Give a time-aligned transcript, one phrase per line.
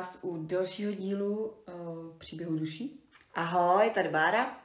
[0.00, 3.00] Vás u dalšího dílu uh, Příběhu duší.
[3.34, 4.58] Ahoj, tady Bára.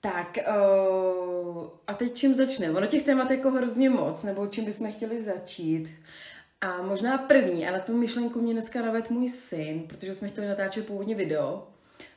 [0.00, 2.78] Tak, uh, a teď čím začneme?
[2.78, 5.88] Ono těch témat jako hrozně moc, nebo čím bychom chtěli začít.
[6.60, 10.48] A možná první, a na tu myšlenku mě dneska navet můj syn, protože jsme chtěli
[10.48, 11.68] natáčet původně video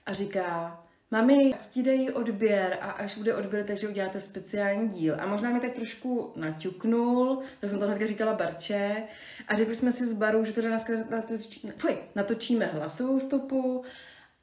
[0.05, 5.15] a říká, Mami, ti dají odběr a až bude odběr, takže uděláte speciální díl.
[5.19, 9.03] A možná mi tak trošku naťuknul, to jsem to hnedka říkala Barče,
[9.47, 13.83] a řekli jsme si s Barou, že teda dneska natočíme, fuj, natočíme hlasovou stopu,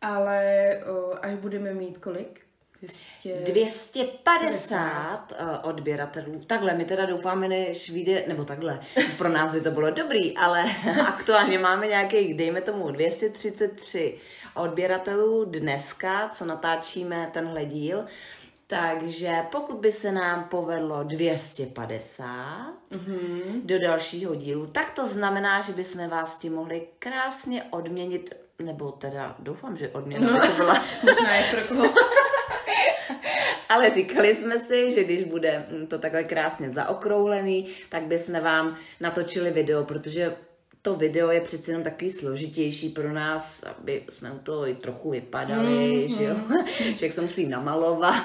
[0.01, 2.41] ale o, až budeme mít kolik?
[2.83, 3.53] 200...
[3.53, 6.45] 250 uh, odběratelů.
[6.47, 8.81] Takhle, my teda doufáme, než vyjde, nebo takhle,
[9.19, 10.65] pro nás by to bylo dobrý, ale
[11.07, 14.19] aktuálně máme nějakých, dejme tomu, 233
[14.61, 18.05] odběratelů dneska, co natáčíme tenhle díl.
[18.67, 22.27] Takže pokud by se nám povedlo 250
[22.93, 23.43] mm-hmm.
[23.65, 29.37] do dalšího dílu, tak to znamená, že bychom vás tím mohli krásně odměnit, nebo teda
[29.39, 30.41] doufám, že odměna no.
[30.41, 30.85] by to byla.
[31.03, 31.95] Možná je pro koho.
[33.69, 39.51] Ale říkali jsme si, že když bude to takhle krásně zaokrouhlený, tak bychom vám natočili
[39.51, 40.37] video, protože
[40.83, 45.11] to video je přeci jenom takový složitější pro nás, aby jsme u toho i trochu
[45.11, 46.67] vypadali, mm, že jo, mm.
[46.95, 48.23] člověk se musí namalovat.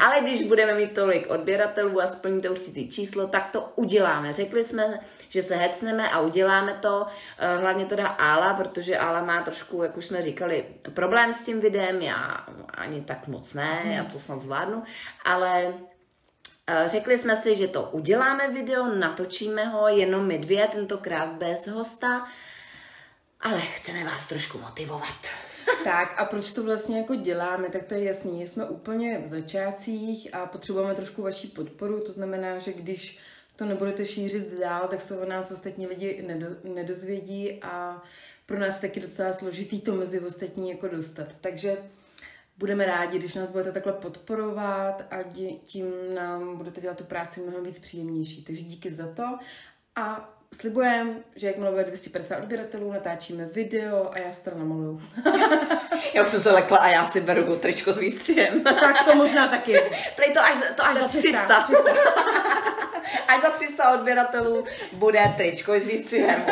[0.00, 4.32] Ale když budeme mít tolik odběratelů a splní to určitý číslo, tak to uděláme.
[4.32, 7.06] Řekli jsme, že se hecneme a uděláme to,
[7.38, 11.60] eh, hlavně teda Ála, protože Ála má trošku, jak už jsme říkali, problém s tím
[11.60, 14.82] videem, já ani tak moc ne, já to snad zvládnu,
[15.24, 15.74] ale
[16.86, 22.26] řekli jsme si, že to uděláme video, natočíme ho jenom my dvě, tentokrát bez hosta,
[23.40, 25.14] ale chceme vás trošku motivovat.
[25.84, 28.46] Tak a proč to vlastně jako děláme, tak to je jasný.
[28.46, 33.18] Jsme úplně v začátcích a potřebujeme trošku vaší podporu, to znamená, že když
[33.56, 38.02] to nebudete šířit dál, tak se o nás ostatní lidi nedo, nedozvědí a
[38.46, 41.26] pro nás taky docela složitý to mezi ostatní jako dostat.
[41.40, 41.76] Takže
[42.58, 45.22] budeme rádi, když nás budete takhle podporovat a
[45.62, 48.44] tím nám budete dělat tu práci mnohem víc příjemnější.
[48.44, 49.38] Takže díky za to
[49.96, 55.02] a slibujeme, že jakmile bude 250 odběratelů, natáčíme video a já se to namaluju.
[56.14, 58.60] já už jsem se lekla a já si beru tričko s výstřihem.
[58.64, 59.80] tak to možná taky.
[60.16, 61.28] Prej to až, to až za 300.
[61.28, 61.60] 300.
[61.62, 61.90] 300.
[63.28, 66.44] až za 300 odběratelů bude tričko s výstřihem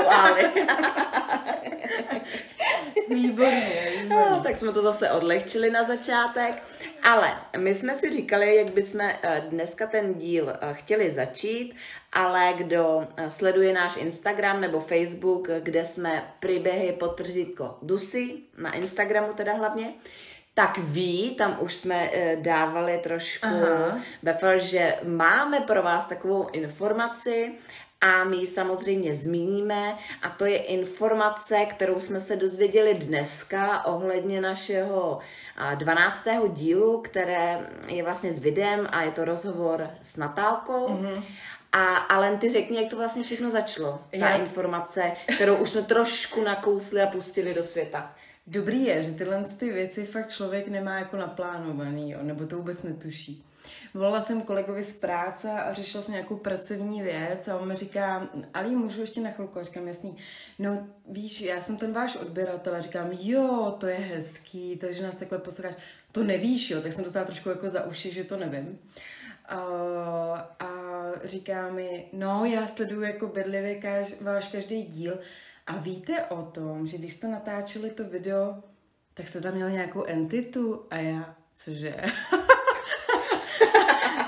[3.15, 4.07] Výborně, výborně.
[4.09, 6.63] No, tak jsme to zase odlehčili na začátek.
[7.03, 11.77] Ale my jsme si říkali, jak bychom eh, dneska ten díl eh, chtěli začít,
[12.13, 19.33] ale kdo eh, sleduje náš Instagram nebo Facebook, kde jsme příběhy potržítko Dusy, na Instagramu
[19.33, 19.95] teda hlavně,
[20.55, 23.47] tak ví, tam už jsme dávali trošku
[24.23, 27.53] befel, že máme pro vás takovou informaci
[28.03, 34.41] a my ji samozřejmě zmíníme a to je informace, kterou jsme se dozvěděli dneska ohledně
[34.41, 35.19] našeho
[35.75, 36.25] 12.
[36.49, 40.89] dílu, které je vlastně s videem a je to rozhovor s Natálkou.
[40.89, 41.23] Mm-hmm.
[41.73, 44.37] A Alen, ty řekni, jak to vlastně všechno začalo, ta Já...
[44.37, 48.15] informace, kterou už jsme trošku nakousli a pustili do světa.
[48.47, 52.83] Dobrý je, že tyhle ty věci fakt člověk nemá jako naplánovaný, jo, nebo to vůbec
[52.83, 53.45] netuší.
[53.95, 58.29] Volala jsem kolegovi z práce a řešila jsem nějakou pracovní věc a on mi říká,
[58.55, 59.59] Ali, můžu ještě na chvilku?
[59.59, 60.17] A říkám, jasný,
[60.59, 65.17] no víš, já jsem ten váš odběratel a říkám, jo, to je hezký, takže nás
[65.17, 65.75] takhle posloucháš.
[66.13, 68.79] To nevíš, jo, tak jsem dostala trošku jako za uši, že to nevím.
[69.53, 70.71] Uh, a
[71.25, 75.19] říká mi, no já sleduju jako bedlivě kaž, váš každý díl
[75.67, 78.63] a víte o tom, že když jste natáčeli to video,
[79.15, 81.97] tak jste tam měli nějakou entitu a já, cože?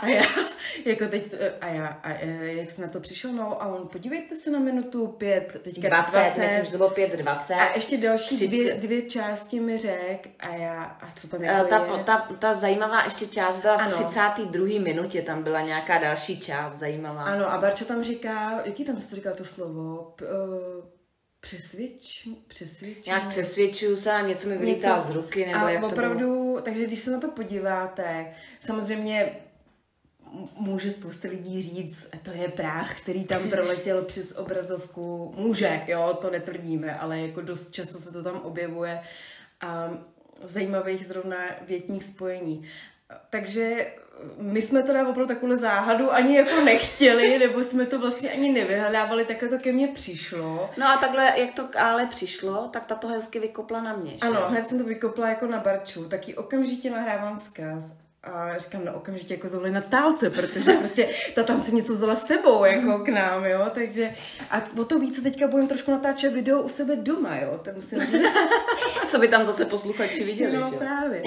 [0.05, 0.23] A já,
[0.85, 2.09] jako teď, a já, a
[2.43, 6.11] jak jsi na to přišel, no a on, podívejte se na minutu pět, teďka 20,
[6.11, 7.55] 20 myslím, že to bylo pět, 20.
[7.55, 11.97] A ještě další dvě, dvě části mi řek a já, a co tam jako ta,
[11.97, 12.05] je?
[12.05, 14.67] Ta, ta zajímavá ještě část byla v 32.
[14.81, 17.23] minutě, tam byla nějaká další část zajímavá.
[17.23, 20.13] Ano, a Barča tam říká, jaký tam jste říkal to slovo?
[20.17, 20.95] P, uh,
[21.45, 23.03] Přesvědč, přesvědču.
[23.07, 26.61] Nějak přesvědčuju se a něco mi vylítá z ruky, nebo a jak opravdu, to bylo?
[26.61, 29.37] takže když se na to podíváte, samozřejmě
[30.57, 35.35] může spousta lidí říct, to je práh, který tam proletěl přes obrazovku.
[35.37, 39.01] Může, jo, to netvrdíme, ale jako dost často se to tam objevuje
[39.61, 39.91] a
[40.45, 41.37] zajímavých zrovna
[41.67, 42.69] větních spojení.
[43.31, 43.93] Takže
[44.39, 49.25] my jsme teda opravdu takovou záhadu ani jako nechtěli, nebo jsme to vlastně ani nevyhledávali,
[49.25, 50.71] takhle to ke mně přišlo.
[50.77, 54.11] No a takhle, jak to ale přišlo, tak ta to hezky vykopla na mě.
[54.11, 54.19] Že?
[54.21, 58.93] Ano, hned jsem to vykopla jako na Barču, taky okamžitě nahrávám vzkaz A říkám, no
[58.95, 63.09] okamžitě jako zavolej Natálce, protože prostě ta tam si něco vzala s sebou jako k
[63.09, 64.15] nám, jo, takže
[64.51, 68.01] a o to více teďka budeme trošku natáčet video u sebe doma, jo, to musím
[68.07, 68.23] říct.
[69.07, 70.77] Co by tam zase posluchači viděli, No že?
[70.77, 71.23] právě.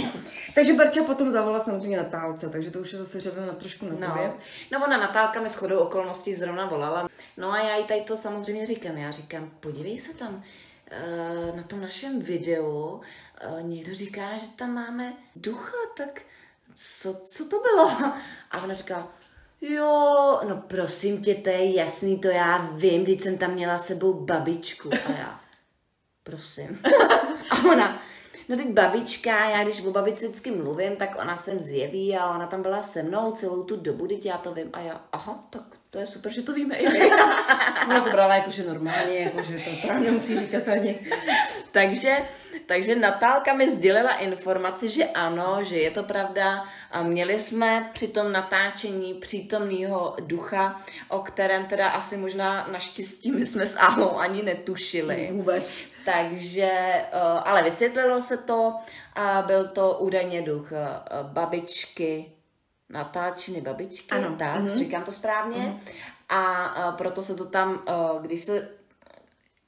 [0.56, 3.92] Takže Barča potom zavolala samozřejmě Natálce, takže to už je zase řada na trošku na
[4.08, 4.28] tobě.
[4.28, 4.34] No.
[4.80, 7.10] no, ona Natálka mi shodou okolností zrovna volala.
[7.38, 8.98] No a já jí tady to samozřejmě říkám.
[8.98, 10.44] Já říkám, podívej se tam
[10.92, 13.02] eh, na tom našem videu,
[13.42, 16.22] eh, někdo říká, že tam máme ducha, tak
[16.78, 17.90] co, co to bylo?
[18.52, 19.08] A ona říká,
[19.62, 24.14] jo, no prosím tě, to je jasný, to já vím, když jsem tam měla sebou
[24.14, 24.90] babičku.
[25.06, 25.42] A já,
[26.24, 26.82] prosím.
[27.50, 28.02] A ona,
[28.50, 32.48] no teď babička, já když o babičce vždycky mluvím, tak ona se zjeví a ona
[32.48, 34.70] tam byla se mnou celou tu dobu, teď já to vím.
[34.74, 35.64] A já, aha, tak
[35.98, 37.10] to je super, že to víme i my.
[37.88, 41.00] Ona to brala jako, že normálně, jako, že to tam nemusí říkat ani.
[41.72, 42.18] takže,
[42.66, 46.66] takže Natálka mi sdělila informaci, že ano, že je to pravda.
[46.92, 53.46] A měli jsme při tom natáčení přítomného ducha, o kterém teda asi možná naštěstí my
[53.46, 55.30] jsme s Alou ani netušili.
[55.32, 55.86] Vůbec.
[56.06, 57.10] Takže, eh,
[57.44, 58.76] ale vysvětlilo se to
[59.16, 62.37] a byl to údajně duch eh, babičky,
[62.90, 64.36] natáčiny babičky, Ano.
[64.40, 64.78] tak, mm-hmm.
[64.78, 65.58] říkám to správně.
[65.58, 65.92] Mm-hmm.
[66.30, 68.70] A eh, proto se to tam, eh, když se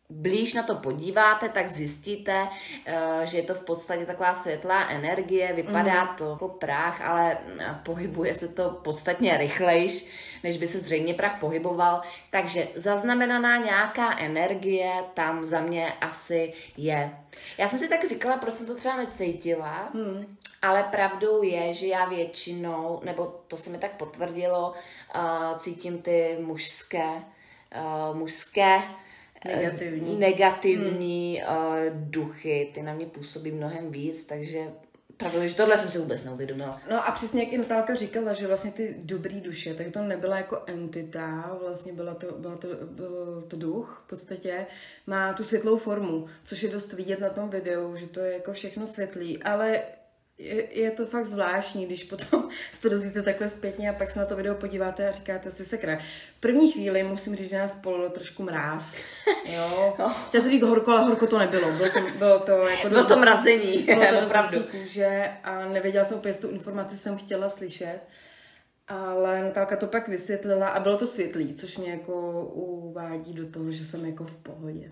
[0.09, 2.47] blíž na to podíváte, tak zjistíte,
[2.85, 6.15] eh, že je to v podstatě taková světlá energie, vypadá mm.
[6.15, 10.05] to jako prach, ale eh, pohybuje se to podstatně rychlejš,
[10.43, 12.01] než by se zřejmě prach pohyboval.
[12.29, 17.11] Takže zaznamenaná nějaká energie tam za mě asi je.
[17.57, 20.37] Já jsem si tak říkala, proč jsem to třeba necítila, mm.
[20.61, 24.73] ale pravdou je, že já většinou, nebo to se mi tak potvrdilo,
[25.15, 27.23] uh, cítím ty mužské,
[28.13, 28.81] mužské
[29.45, 30.19] Negativní.
[30.19, 31.57] negativní hmm.
[31.57, 34.59] uh, duchy, ty na mě působí mnohem víc, takže
[35.17, 36.81] pravda, že tohle jsem si vůbec neuvědomila.
[36.89, 40.37] No a přesně jak i Natálka říkala, že vlastně ty dobrý duše, tak to nebyla
[40.37, 44.65] jako entita, vlastně byla to, byla to, byl to duch v podstatě,
[45.07, 48.53] má tu světlou formu, což je dost vidět na tom videu, že to je jako
[48.53, 49.81] všechno světlý, ale
[50.39, 54.19] je, je to fakt zvláštní, když potom se to dozvíte takhle zpětně a pak se
[54.19, 55.95] na to video podíváte a říkáte si sakra.
[56.37, 58.95] V první chvíli musím říct, že nás polilo trošku mráz.
[59.45, 59.93] Jo.
[60.27, 61.71] Chtěla jsem říct horko, ale horko to nebylo.
[61.71, 64.63] Bylo to, bylo to jako Bylo to mrazení, bylo to opravdu.
[64.63, 67.99] kůže a nevěděla jsem úplně, jestli tu informaci jsem chtěla slyšet.
[68.87, 73.71] Ale Natálka to pak vysvětlila a bylo to světlý, což mě jako uvádí do toho,
[73.71, 74.91] že jsem jako v pohodě.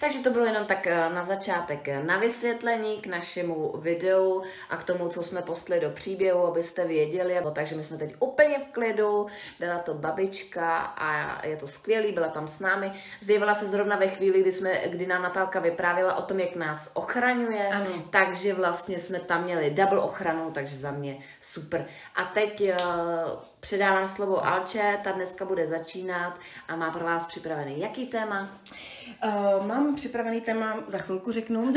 [0.00, 4.76] Takže to bylo jenom tak eh, na začátek eh, na vysvětlení k našemu videu a
[4.76, 7.36] k tomu, co jsme postli do příběhu, abyste věděli.
[7.52, 9.26] Takže my jsme teď úplně v klidu,
[9.60, 12.92] byla to babička a je to skvělý, byla tam s námi.
[13.20, 16.90] Zjevila se zrovna ve chvíli, kdy, jsme, kdy nám Natálka vyprávěla o tom, jak nás
[16.94, 17.86] ochraňuje, Ano.
[18.10, 21.86] takže vlastně jsme tam měli double ochranu, takže za mě super.
[22.16, 22.76] A teď uh,
[23.64, 28.48] předávám slovo Alče, ta dneska bude začínat a má pro vás připravený jaký téma?
[29.24, 31.72] Uh, mám připravený téma, za chvilku řeknu.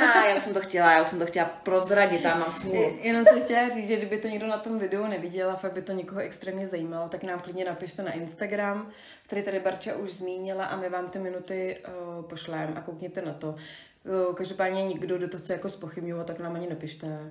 [0.00, 2.98] Ah, já už jsem to chtěla, já už jsem to chtěla prozradit, tam mám smůlu.
[3.00, 5.82] Jenom jsem chtěla říct, že kdyby to někdo na tom videu neviděl a fakt by
[5.82, 8.90] to někoho extrémně zajímalo, tak nám klidně napište na Instagram,
[9.22, 11.78] který tady Barča už zmínila a my vám ty minuty
[12.18, 13.54] uh, pošleme a koukněte na to.
[14.28, 17.30] Uh, každopádně někdo, kdo to chce jako spochybňovat, tak nám ani nepište.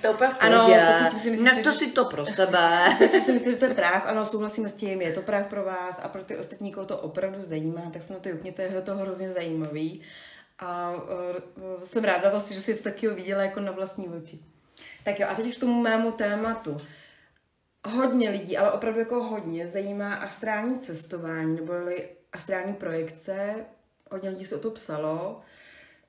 [0.00, 0.68] To je úplně Ano,
[1.04, 2.96] pokud si myslíte, Nechte že- si to pro sebe.
[3.00, 5.64] Jestli si myslíte, že to je práh, ano, souhlasíme s tím, je to práh pro
[5.64, 8.82] vás a pro ty ostatní, koho to opravdu zajímá, tak se na to jukněte, je
[8.82, 10.02] to hrozně zajímavý.
[10.58, 14.38] A uh, jsem ráda vlastně, že jsi něco takového viděla jako na vlastní oči.
[15.04, 16.76] Tak jo, a teď už k tomu mému tématu.
[17.88, 21.72] Hodně lidí, ale opravdu jako hodně, zajímá astrální cestování nebo
[22.32, 23.54] astrální projekce.
[24.12, 25.40] Hodně lidí se o to psalo.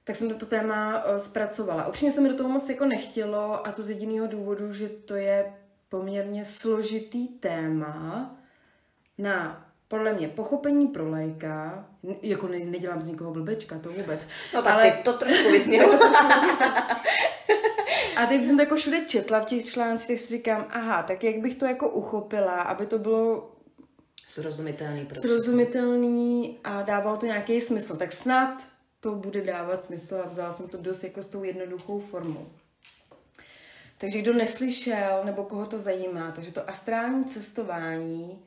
[0.03, 1.87] Tak jsem toto téma eh, zpracovala.
[1.87, 5.15] Upřímně se mi do toho moc jako nechtělo a to z jediného důvodu, že to
[5.15, 5.53] je
[5.89, 8.35] poměrně složitý téma
[9.17, 11.85] na podle mě pochopení pro lajka,
[12.21, 14.19] jako ne, nedělám z nikoho blbečka, to vůbec.
[14.53, 14.91] No tak Ale...
[15.03, 15.99] to trošku vysnělo.
[18.15, 21.23] A teď jsem to jako všude četla v těch článcích, tak si říkám, aha, tak
[21.23, 23.51] jak bych to jako uchopila, aby to bylo
[24.33, 27.97] Srozumitelný pro srozumitelný a dávalo to nějaký smysl.
[27.97, 28.63] Tak snad
[28.99, 32.49] to bude dávat smysl a vzala jsem to dost jako s tou jednoduchou formou.
[33.97, 38.45] Takže kdo neslyšel nebo koho to zajímá, takže to astrální cestování,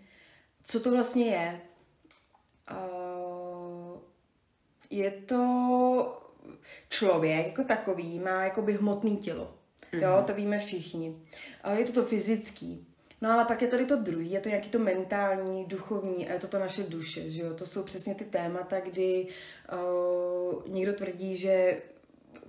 [0.64, 1.60] co to vlastně je?
[2.70, 3.98] Uh,
[4.90, 6.22] je to
[6.88, 9.54] člověk jako takový, má jakoby hmotný tělo.
[9.92, 11.22] Jo, to víme všichni.
[11.76, 12.86] Je to to fyzický.
[13.20, 16.38] No ale pak je tady to druhý, je to nějaký to mentální, duchovní a je
[16.38, 17.54] to to naše duše, že jo.
[17.54, 19.26] To jsou přesně ty témata, kdy
[19.72, 21.82] uh, někdo tvrdí, že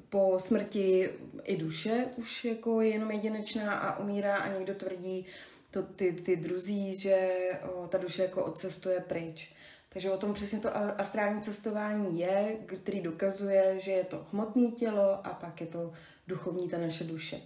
[0.09, 1.09] po smrti
[1.43, 5.25] i duše už jako je jenom jedinečná a umírá a někdo tvrdí,
[5.71, 7.37] to ty, ty druzí, že
[7.73, 9.53] o, ta duše jako odcestuje pryč.
[9.89, 15.27] Takže o tom přesně to astrální cestování je, který dokazuje, že je to hmotné tělo
[15.27, 15.93] a pak je to
[16.27, 17.41] duchovní ta naše duše.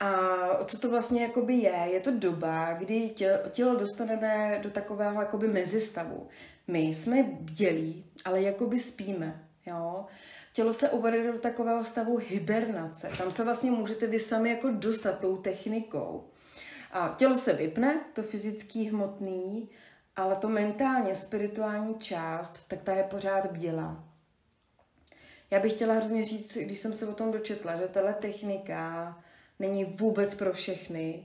[0.00, 0.10] A
[0.64, 1.88] co to vlastně jakoby je?
[1.92, 3.14] Je to doba, kdy
[3.50, 6.28] tělo dostaneme do takového jakoby mezistavu.
[6.66, 9.48] My jsme bdělí, ale jakoby spíme.
[9.66, 10.06] Jo?
[10.52, 13.10] Tělo se uvede do takového stavu hibernace.
[13.18, 16.24] Tam se vlastně můžete vy sami jako dostat tou technikou.
[16.92, 19.68] A tělo se vypne, to fyzický, hmotný,
[20.16, 24.04] ale to mentálně, spirituální část, tak ta je pořád bdělá.
[25.50, 29.16] Já bych chtěla hrozně říct, když jsem se o tom dočetla, že tahle technika
[29.58, 31.24] není vůbec pro všechny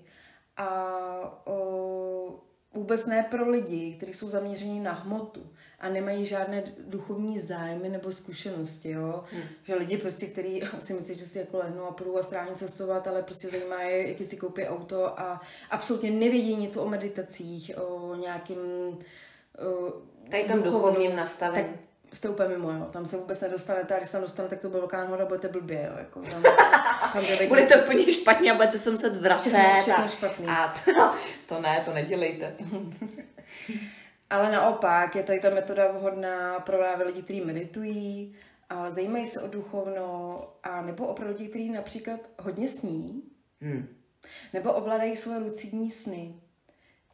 [0.58, 2.40] a o,
[2.74, 8.12] vůbec ne pro lidi, kteří jsou zaměření na hmotu a nemají žádné duchovní zájmy nebo
[8.12, 9.24] zkušenosti, jo.
[9.32, 9.44] Hmm.
[9.64, 13.24] Že lidi prostě, kteří si myslí, že si jako lehnou a půjdou astrálně cestovat, ale
[13.24, 18.58] prostě zajímá je, jaký si koupí auto a absolutně nevědí nic o meditacích, o nějakým
[18.58, 19.94] o,
[20.30, 21.68] Tady tam duchovním nastavení.
[21.68, 22.88] Tak jste úplně mimo, jo.
[22.91, 25.48] Tam se vůbec nedostanete a když se tam dostanete, tak to bylo velká hoda, budete
[25.48, 25.98] blbě, jo.
[25.98, 26.44] Jako, tam,
[27.13, 29.50] tam bude to úplně špatně a budete se muset vracet.
[29.50, 30.48] Všechno, všechno špatný.
[30.48, 30.91] A to,
[31.48, 32.53] to ne, to nedělejte.
[34.30, 38.36] Ale naopak je tady ta metoda vhodná pro právě lidi, kteří meditují,
[38.70, 43.24] a zajímají se o duchovno, a nebo opravdu lidi, kteří například hodně sní,
[43.62, 43.88] hmm.
[44.53, 46.41] nebo ovládají svoje lucidní sny.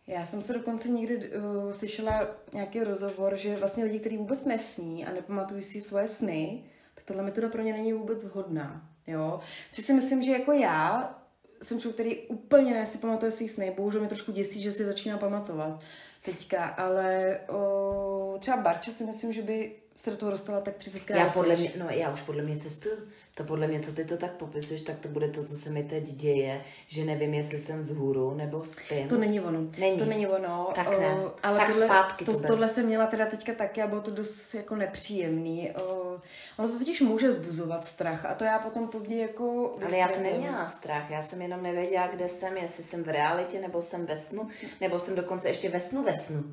[0.07, 5.05] Já jsem se dokonce někdy uh, slyšela nějaký rozhovor, že vlastně lidi, kteří vůbec nesní
[5.05, 6.63] a nepamatují si svoje sny,
[6.95, 8.89] tak tahle metoda pro ně není vůbec vhodná.
[9.07, 9.39] Jo?
[9.71, 11.15] Což si myslím, že jako já
[11.63, 14.85] jsem člověk, který úplně ne si pamatuje svý sny, bohužel mě trošku děsí, že si
[14.85, 15.79] začíná pamatovat
[16.25, 20.99] teďka, ale o, třeba Barča si myslím, že by se do toho dostala tak 30
[20.99, 21.17] krát.
[21.17, 22.95] Já podle mě, no já už podle mě cestuju.
[23.35, 25.83] To podle mě, co ty to tak popisuješ, tak to bude to, co se mi
[25.83, 29.07] teď děje, že nevím, jestli jsem vzhůru nebo spím.
[29.07, 29.59] To není ono.
[29.77, 29.99] Není.
[29.99, 30.71] To není ono.
[30.75, 31.13] Tak ne.
[31.13, 34.01] O, ale tak tohle, zpátky to, to tohle jsem měla teda teďka taky a bylo
[34.01, 35.71] to dost jako nepříjemný.
[35.71, 36.17] O,
[36.57, 39.77] ono to totiž může zbuzovat strach a to já potom později jako...
[39.85, 43.61] Ale já jsem neměla strach, já jsem jenom nevěděla, kde jsem, jestli jsem v realitě,
[43.61, 44.47] nebo jsem ve snu,
[44.81, 46.43] nebo jsem dokonce ještě ve snu ve snu.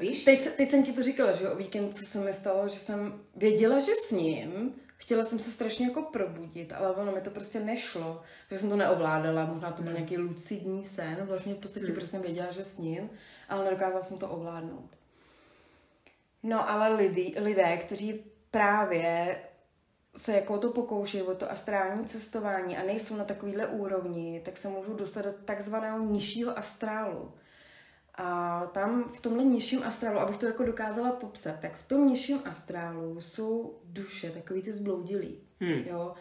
[0.00, 0.24] Víš?
[0.24, 3.20] Teď, teď jsem ti to říkala, že o víkend, co se mi stalo, že jsem
[3.36, 7.60] věděla, že s ním, chtěla jsem se strašně jako probudit, ale ono mi to prostě
[7.60, 10.00] nešlo, takže jsem to neovládala, možná to byl hmm.
[10.00, 11.94] nějaký lucidní sen, vlastně v podstatě hmm.
[11.94, 13.10] prostě jsem věděla, že s ním,
[13.48, 14.90] ale nedokázala jsem to ovládnout.
[16.42, 19.36] No ale lidi, lidé, kteří právě
[20.16, 24.68] se jako to pokoušejí o to astrální cestování a nejsou na takovýhle úrovni, tak se
[24.68, 27.32] můžou dostat do takzvaného nižšího astrálu.
[28.16, 32.40] A tam v tomhle nižším astrálu, abych to jako dokázala popsat, tak v tom nižším
[32.44, 35.38] astrálu jsou duše, takový ty zbloudilí.
[35.60, 35.82] Hmm.
[35.86, 36.14] Jo?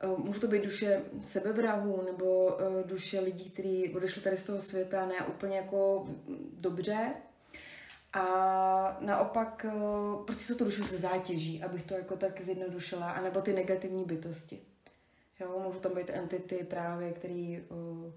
[0.00, 4.60] E, může to být duše sebevrahů nebo e, duše lidí, kteří odešli tady z toho
[4.60, 6.08] světa ne úplně jako
[6.52, 7.14] dobře.
[8.12, 9.72] A naopak e,
[10.24, 14.60] prostě jsou to duše ze zátěží, abych to jako tak zjednodušila, anebo ty negativní bytosti.
[15.40, 18.12] Jo, můžou tam být entity právě, který uh,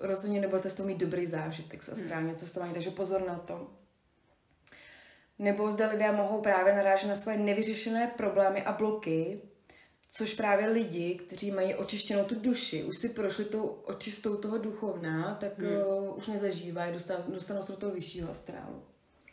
[0.00, 3.70] rozhodně nebudete z toho mít dobrý zážitek s astrálním cestování, takže pozor na to.
[5.38, 9.40] Nebo zde lidé mohou právě narážet na svoje nevyřešené problémy a bloky,
[10.10, 15.34] což právě lidi, kteří mají očištěnou tu duši, už si prošli tou očistou toho duchovna,
[15.40, 15.76] tak hmm.
[15.76, 18.82] uh, už nezažívají, dostanou, dostanou se do toho vyššího astrálu.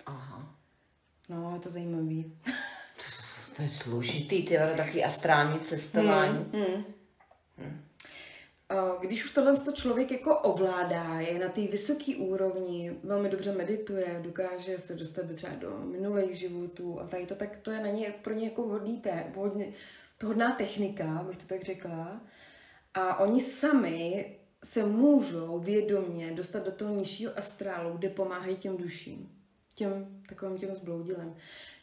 [0.05, 0.55] Aha.
[1.29, 2.37] No, je to zajímavý.
[2.97, 3.03] to,
[3.55, 6.45] to je složitý, ty takový astrální cestování.
[6.53, 6.63] Hmm.
[6.63, 6.83] Hmm.
[7.57, 7.84] Hmm.
[9.01, 14.79] Když už tohle člověk jako ovládá, je na té vysoké úrovni, velmi dobře medituje, dokáže
[14.79, 18.33] se dostat třeba do minulých životů a tady to, tak to je na ně, pro
[18.33, 19.73] ně jako hodný té, hodně,
[20.17, 22.21] to hodná technika, bych to tak řekla.
[22.93, 29.41] A oni sami se můžou vědomě dostat do toho nižšího astrálu, kde pomáhají těm duším,
[29.75, 31.35] těm takovým těm zbloudilem.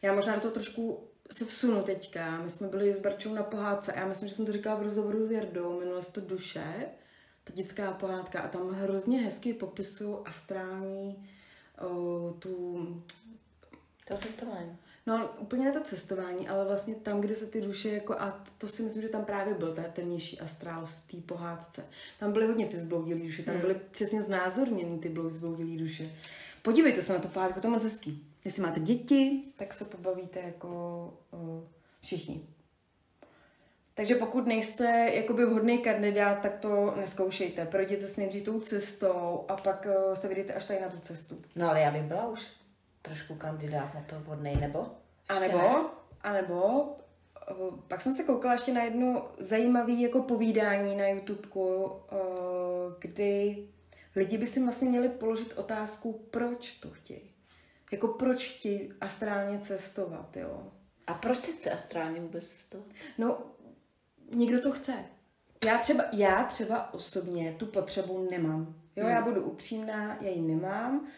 [0.02, 2.38] Já možná do toho trošku se vsunu teďka.
[2.42, 4.82] My jsme byli s Barčou na pohádce a já myslím, že jsem to říkala v
[4.82, 6.86] rozhovoru s Jardou, minule to duše,
[7.44, 11.28] ta dětská pohádka a tam hrozně hezky popisují astrální
[11.80, 12.78] o, tu...
[14.08, 14.78] To cestování.
[15.06, 18.68] No, úplně ne to cestování, ale vlastně tam, kde se ty duše jako, a to,
[18.68, 21.84] si myslím, že tam právě byl ten, nižší astrál z té pohádce.
[22.20, 23.62] Tam byly hodně ty zbloudilé duše, tam hmm.
[23.62, 26.12] byly přesně znázorněny ty zbloudilé duše.
[26.62, 28.26] Podívejte se na to pohádku, to je moc hezký.
[28.44, 30.68] Jestli máte děti, tak se pobavíte jako
[31.30, 31.64] uh,
[32.00, 32.46] všichni.
[33.94, 37.66] Takže pokud nejste jakoby vhodný kandidát, tak to neskoušejte.
[37.66, 41.42] Projděte s nejdřív tou cestou a pak uh, se vydejte až tady na tu cestu.
[41.56, 42.46] No ale já bych byla už
[43.02, 44.86] trošku kandidát na to vhodný, nebo?
[45.28, 45.60] A nebo,
[46.20, 46.86] a nebo
[47.88, 51.92] pak jsem se koukala ještě na jedno zajímavé jako povídání na YouTubeku,
[52.98, 53.68] kdy
[54.16, 57.30] lidi by si vlastně měli položit otázku, proč to chtějí.
[57.92, 60.72] Jako proč chtějí astrálně cestovat, jo.
[61.06, 62.86] A proč se chce astrálně vůbec cestovat?
[63.18, 63.38] No,
[64.34, 64.94] někdo to chce.
[65.64, 68.74] Já třeba, já třeba osobně tu potřebu nemám.
[68.96, 69.14] Jo, hmm.
[69.14, 71.08] já budu upřímná, já ji nemám,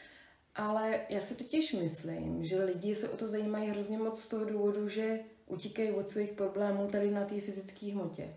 [0.54, 4.44] ale já si totiž myslím, že lidi se o to zajímají hrozně moc z toho
[4.44, 8.34] důvodu, že utíkají od svých problémů tady na té fyzické hmotě.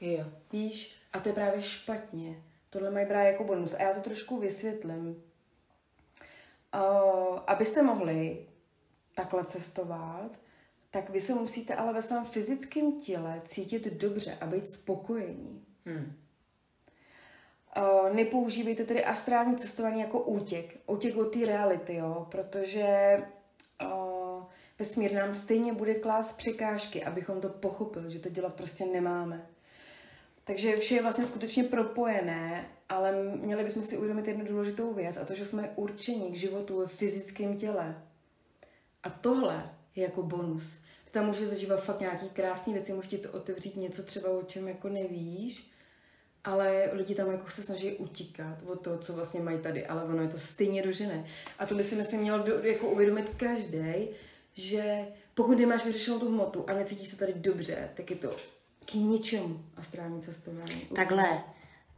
[0.00, 0.24] Jo.
[0.52, 2.42] Víš, a to je právě špatně.
[2.76, 3.74] Tohle mají brát jako bonus.
[3.74, 5.22] A já to trošku vysvětlím.
[6.74, 8.46] Uh, abyste mohli
[9.14, 10.30] takhle cestovat,
[10.90, 15.64] tak vy se musíte ale ve svém fyzickém těle cítit dobře a být spokojení.
[15.86, 16.12] Hmm.
[17.76, 20.80] Uh, nepoužívejte tedy astrální cestování jako útěk.
[20.86, 23.18] Útěk od té reality, jo, protože
[23.82, 24.44] uh,
[24.78, 29.46] vesmír nám stejně bude klást překážky, abychom to pochopili, že to dělat prostě nemáme.
[30.46, 35.24] Takže vše je vlastně skutečně propojené, ale měli bychom si uvědomit jednu důležitou věc a
[35.24, 38.02] to, že jsme určeni k životu ve fyzickém těle.
[39.02, 40.80] A tohle je jako bonus.
[41.04, 44.42] Ty tam můžeš zažívat fakt nějaký krásné věci, může ti to otevřít něco třeba, o
[44.42, 45.70] čem jako nevíš,
[46.44, 50.22] ale lidi tam jako se snaží utíkat od toho, co vlastně mají tady, ale ono
[50.22, 51.26] je to stejně dožené.
[51.58, 54.08] A to by si myslím měl jako uvědomit každý,
[54.52, 58.36] že pokud nemáš vyřešenou tu hmotu a necítíš se tady dobře, tak je to
[58.90, 60.80] k ničemu astrální cestování.
[60.94, 61.42] Takhle,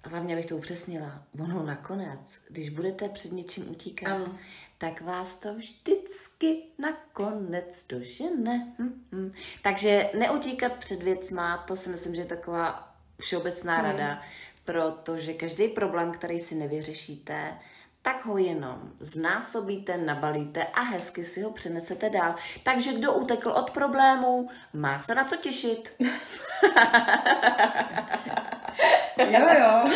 [0.05, 4.39] hlavně bych to upřesnila, ono nakonec, když budete před něčím utíkat, ano.
[4.79, 8.75] tak vás to vždycky nakonec dožene.
[8.79, 9.33] Hm, hm.
[9.63, 13.85] Takže neutíkat před věcma, to si myslím, že je taková všeobecná hmm.
[13.85, 14.23] rada,
[14.65, 17.59] protože každý problém, který si nevyřešíte,
[18.03, 22.35] tak ho jenom znásobíte, nabalíte a hezky si ho přenesete dál.
[22.63, 25.93] Takže kdo utekl od problémů, má se na co těšit.
[29.19, 29.91] jo, jo.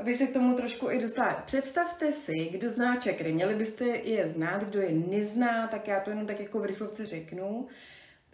[0.00, 1.42] Vy se k tomu trošku i dostáváte.
[1.46, 3.32] Představte si, kdo zná čakry.
[3.32, 7.06] Měli byste je znát, kdo je nezná, tak já to jenom tak jako v rychlovce
[7.06, 7.68] řeknu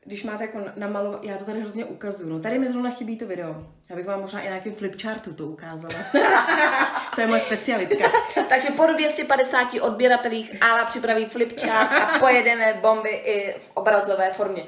[0.07, 3.27] když máte jako namalovat, já to tady hrozně ukazuju, no tady mi zrovna chybí to
[3.27, 3.67] video.
[3.91, 5.95] Já bych vám možná i na nějakém flipchartu to ukázala.
[7.15, 8.13] to je moje specialitka.
[8.49, 14.67] Takže po 250 odběratelích Ala připraví flipchart a pojedeme bomby i v obrazové formě.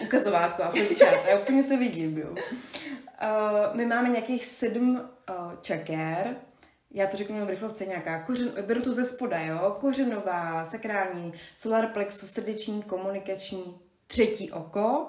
[0.00, 2.30] Ukazovátko a flipchart, já úplně se vidím, jo.
[2.30, 6.36] Uh, my máme nějakých sedm uh, čakér,
[6.90, 11.86] já to řeknu v rychlovce, nějaká kořen, beru to ze spoda, jo, kořenová, sakrální, solar
[11.86, 15.06] plexus, srdeční, komunikační, třetí oko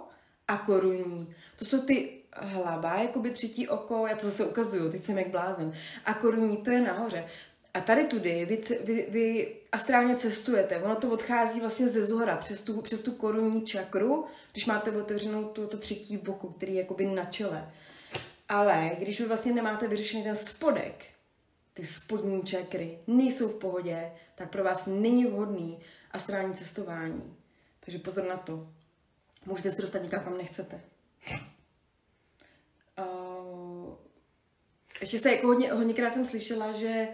[0.48, 1.36] a korunní.
[1.60, 5.74] To jsou ty hlava, jakoby třetí oko, já to zase ukazuju, teď jsem jak blázen.
[6.06, 7.26] A korunní, to je nahoře.
[7.74, 12.62] A tady tudy vy, vy, vy astrálně cestujete, ono to odchází vlastně ze zhora, přes
[12.64, 17.06] tu, přes tu korunní čakru, když máte otevřenou to, to třetí boku, který je jakoby
[17.06, 17.72] na čele.
[18.50, 21.06] Ale když vy vlastně nemáte vyřešený ten spodek,
[21.74, 25.80] ty spodní čakry nejsou v pohodě, tak pro vás není vhodný
[26.12, 27.36] astrální cestování.
[27.80, 28.68] Takže pozor na to
[29.48, 30.82] můžete se dostat někam, kam nechcete.
[33.00, 33.96] Uh,
[35.02, 37.08] ještě se jako hodně, hodněkrát jsem slyšela, že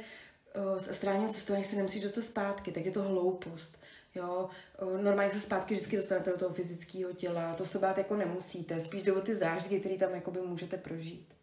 [0.55, 3.77] uh, z astrálního cestování se nemusíš dostat zpátky, tak je to hloupost.
[4.15, 4.49] Jo,
[4.81, 8.81] uh, normálně se zpátky vždycky dostanete do toho fyzického těla, to se bát jako nemusíte,
[8.81, 11.33] spíš do ty zážitky, které tam jakoby můžete prožít.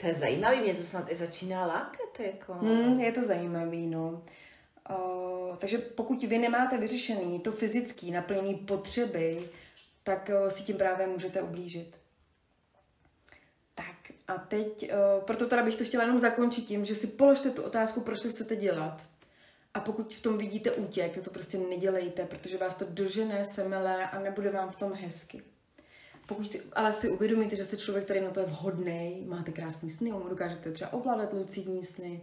[0.00, 2.20] To je zajímavý, mě to snad i začíná lákat.
[2.20, 2.54] Jako.
[2.54, 4.22] Hmm, je to zajímavý, no.
[4.90, 9.48] Uh, takže pokud vy nemáte vyřešený to fyzický naplnění potřeby,
[10.02, 11.96] tak uh, si tím právě můžete ublížit.
[13.74, 13.96] Tak
[14.28, 17.62] a teď, uh, proto teda bych to chtěla jenom zakončit tím, že si položte tu
[17.62, 19.02] otázku, proč to chcete dělat.
[19.74, 24.20] A pokud v tom vidíte útěk, to prostě nedělejte, protože vás to dožené semele a
[24.20, 25.42] nebude vám v tom hezky.
[26.26, 29.90] Pokud si, ale si uvědomíte, že jste člověk, který na to je vhodný, máte krásný
[29.90, 32.20] sny, dokážete třeba ovládat lucidní sny,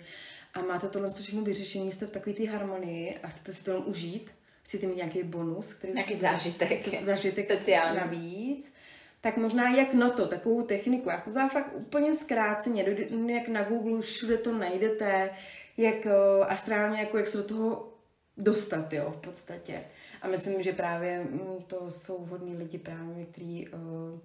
[0.53, 3.87] a máte tohle všechno vyřešení, jste v takové té harmonii a chcete si to jenom
[3.87, 4.31] užít,
[4.63, 8.73] chcete mít nějaký bonus, který nějaký zážitek, zážitek speciální navíc,
[9.21, 11.09] tak možná jak na to, takovou techniku.
[11.09, 12.85] Já to fakt úplně zkráceně,
[13.27, 15.29] jak na Google všude to najdete,
[15.77, 16.07] jak
[16.47, 17.93] astrálně, jako jak se do toho
[18.37, 19.83] dostat, jo, v podstatě.
[20.21, 24.19] A myslím, že právě mm, to jsou hodní lidi právě, kteří uh,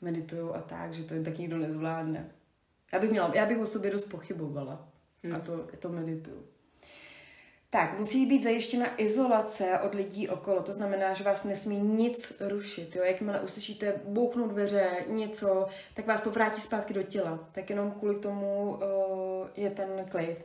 [0.00, 2.30] meditují a tak, že to je tak nikdo nezvládne.
[2.92, 4.91] Já bych, měla, já bych o sobě dost pochybovala
[5.24, 5.34] hmm.
[5.34, 6.46] a to, to medituju.
[7.70, 12.96] Tak, musí být zajištěna izolace od lidí okolo, to znamená, že vás nesmí nic rušit.
[12.96, 13.04] Jo?
[13.04, 17.48] Jakmile uslyšíte bouchnout dveře, něco, tak vás to vrátí zpátky do těla.
[17.52, 20.38] Tak jenom kvůli tomu uh, je ten klid.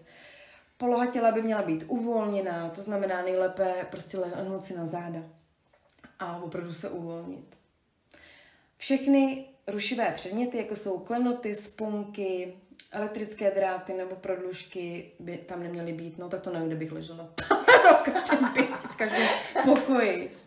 [0.77, 5.19] Poloha těla by měla být uvolněná, to znamená nejlépe prostě lehnout si na záda
[6.19, 7.57] a opravdu se uvolnit.
[8.77, 12.53] Všechny rušivé předměty, jako jsou klenoty, spunky,
[12.91, 16.17] elektrické dráty nebo prodlužky by tam neměly být.
[16.17, 17.33] No tak to nevím, kde bych ležela.
[18.01, 19.27] v každém bytě, v každém
[19.65, 20.37] pokoji.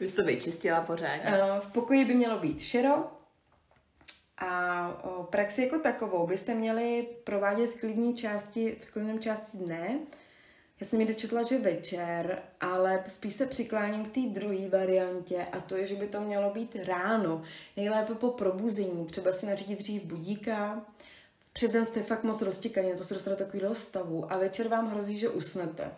[0.00, 1.22] Bys to vyčistila pořádně.
[1.24, 3.04] Eh, v pokoji by mělo být šero
[4.38, 9.98] a o, praxi jako takovou byste měli provádět v klidní části, v klidném části dne.
[10.80, 15.60] Já jsem někde četla, že večer, ale spíš se přikláním k té druhé variantě a
[15.60, 17.42] to je, že by to mělo být ráno.
[17.76, 20.86] Nejlépe po probuzení, třeba si nařídit dřív budíka,
[21.52, 24.90] přes den jste fakt moc roztěkaní, to se dostane do takového stavu a večer vám
[24.90, 25.90] hrozí, že usnete,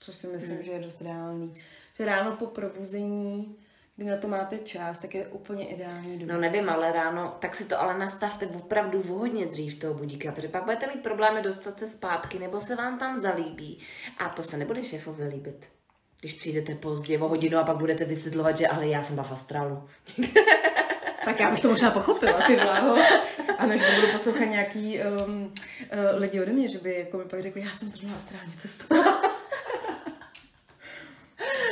[0.00, 0.62] což si myslím, hmm.
[0.62, 1.54] že je dost reálný.
[1.98, 3.56] Že ráno po probuzení
[3.98, 6.32] kdy na to máte čas, tak je úplně ideální doba.
[6.32, 10.48] No nevím, ale ráno, tak si to ale nastavte opravdu vhodně dřív toho budíka, protože
[10.48, 13.78] pak budete mít problémy dostat se zpátky, nebo se vám tam zalíbí.
[14.18, 15.66] A to se nebude šéfovi líbit.
[16.20, 19.88] Když přijdete pozdě o hodinu a pak budete vysvětlovat, že ale já jsem v astrálu.
[21.24, 22.96] tak já bych to možná pochopila, ty vláho.
[23.58, 25.50] A než budu poslouchat nějaký um, uh,
[26.20, 28.96] lidi ode mě, že by jako mi pak řekli, já jsem zrovna astrální cestou.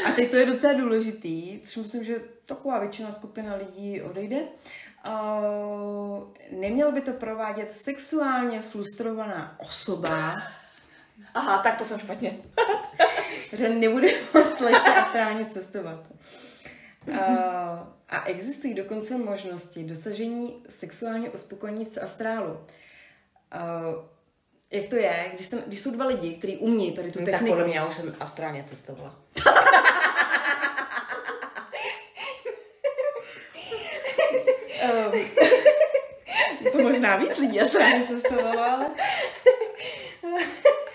[0.06, 4.36] A teď to je docela důležitý, což myslím, že taková většina skupina lidí odejde.
[5.06, 10.42] Uh, neměl by to provádět sexuálně frustrovaná osoba.
[11.34, 12.36] Aha, tak to jsem špatně.
[13.56, 16.06] že nebude moc lehce astrálně cestovat.
[17.08, 17.16] Uh,
[18.08, 22.50] a existují dokonce možnosti dosažení sexuálně uspokojení v astrálu.
[22.50, 22.58] Uh,
[24.70, 27.38] jak to je, když, jsem, když jsou dva lidi, kteří umí tady tu techniku.
[27.38, 29.14] Tak podle mě já už jsem astrálně cestovala.
[35.12, 38.86] um, to možná víc lidí astrálně cestovalo, ale...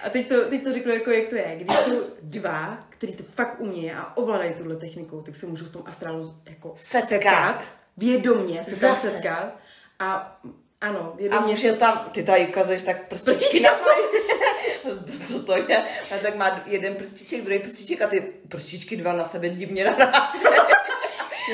[0.03, 1.55] A teď to, teď to řeknu, jako jak to je.
[1.57, 5.71] Když jsou dva, kteří to fakt umí a ovládají tuhle techniku, tak se můžou v
[5.71, 7.09] tom astrálu jako setkat.
[7.09, 7.63] setkat
[7.97, 9.55] vědomně se tam setkat.
[9.99, 10.39] A
[10.81, 11.45] ano, vědomě.
[11.45, 13.69] A může tam, ty tady ukazuješ tak prstičky na
[15.27, 15.77] Co to je?
[16.15, 20.39] A tak má jeden prstiček, druhý prstiček a ty prstičky dva na sebe divně naráží.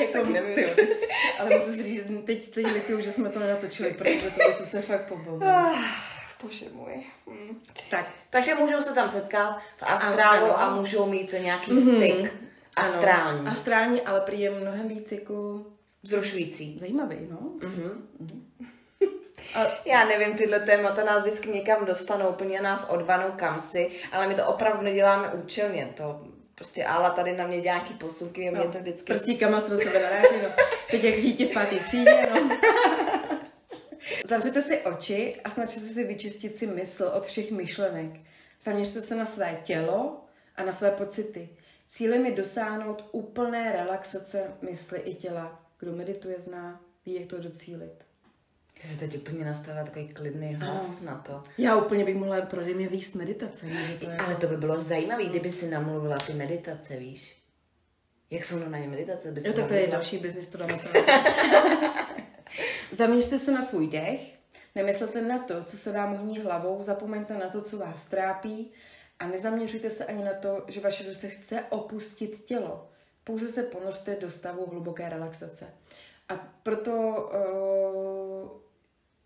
[0.00, 0.54] jako, nevím.
[0.54, 0.88] Ty,
[1.38, 5.04] ale musím říct, že teď, teď lituju, že jsme to nenatočili, protože to se fakt
[5.08, 5.52] pobavili.
[6.42, 7.04] Bože můj.
[7.26, 7.60] Hmm.
[7.90, 8.06] Tak.
[8.30, 10.60] Takže můžou se tam setkat v astrálu ano.
[10.60, 11.96] a můžou mít nějaký mm-hmm.
[11.96, 12.34] styk
[12.76, 13.40] astrální.
[13.40, 13.50] Ano.
[13.50, 15.62] Astrální, ale prý je mnohem víc jako...
[16.02, 16.78] Vzrušující.
[16.80, 17.38] Zajímavý, no.
[17.38, 17.90] Mm-hmm.
[18.22, 18.42] Mm-hmm.
[19.54, 24.28] A já nevím, tyhle témata nás vždycky někam dostanou, úplně nás odvanou kam si, ale
[24.28, 25.92] my to opravdu neděláme účelně.
[25.96, 26.20] To
[26.54, 29.12] prostě Ála tady na mě nějaký posuvky, mě no, to vždycky...
[29.12, 30.48] Prstíkama, co do sebe naráží, no.
[30.90, 32.50] Teď jak dítě v pátý třídě, no.
[34.28, 38.20] Zavřete si oči a snažte se si vyčistit si mysl od všech myšlenek.
[38.62, 40.24] Zaměřte se na své tělo
[40.56, 41.48] a na své pocity.
[41.88, 45.64] Cílem je dosáhnout úplné relaxace mysli i těla.
[45.78, 47.92] Kdo medituje, zná, ví, jak to docílit.
[48.82, 51.06] Já se teď úplně nastavila takový klidný hlas ano.
[51.06, 51.44] na to.
[51.58, 53.66] Já úplně bych mohla pro mě výst meditace.
[54.00, 54.16] To je...
[54.16, 57.42] Ale to by bylo zajímavé, kdyby si namluvila ty meditace, víš.
[58.30, 59.34] Jak jsou na ně meditace?
[59.44, 60.74] Jo, tak to je další biznis, to dáme
[62.92, 64.38] Zaměřte se na svůj dech,
[64.74, 68.72] nemyslete na to, co se vám honí hlavou, zapomeňte na to, co vás trápí
[69.18, 72.88] a nezaměřujte se ani na to, že vaše duše chce opustit tělo.
[73.24, 75.66] Pouze se ponořte do stavu hluboké relaxace.
[76.28, 78.50] A proto uh,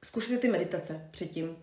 [0.05, 1.57] zkušejte ty meditace předtím.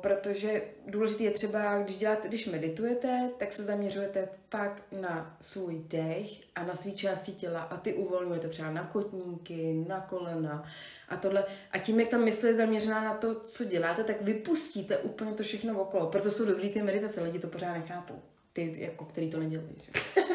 [0.00, 6.28] Protože důležité je třeba, když, děláte, když meditujete, tak se zaměřujete fakt na svůj dech
[6.54, 10.64] a na svý části těla a ty uvolňujete třeba na kotníky, na kolena
[11.08, 11.44] a tohle.
[11.72, 15.42] A tím, jak ta mysl je zaměřená na to, co děláte, tak vypustíte úplně to
[15.42, 16.06] všechno okolo.
[16.06, 18.22] Proto jsou dobrý ty meditace, lidi to pořád nechápou.
[18.52, 19.76] Ty, jako, který to nedělají.
[19.76, 20.22] Že?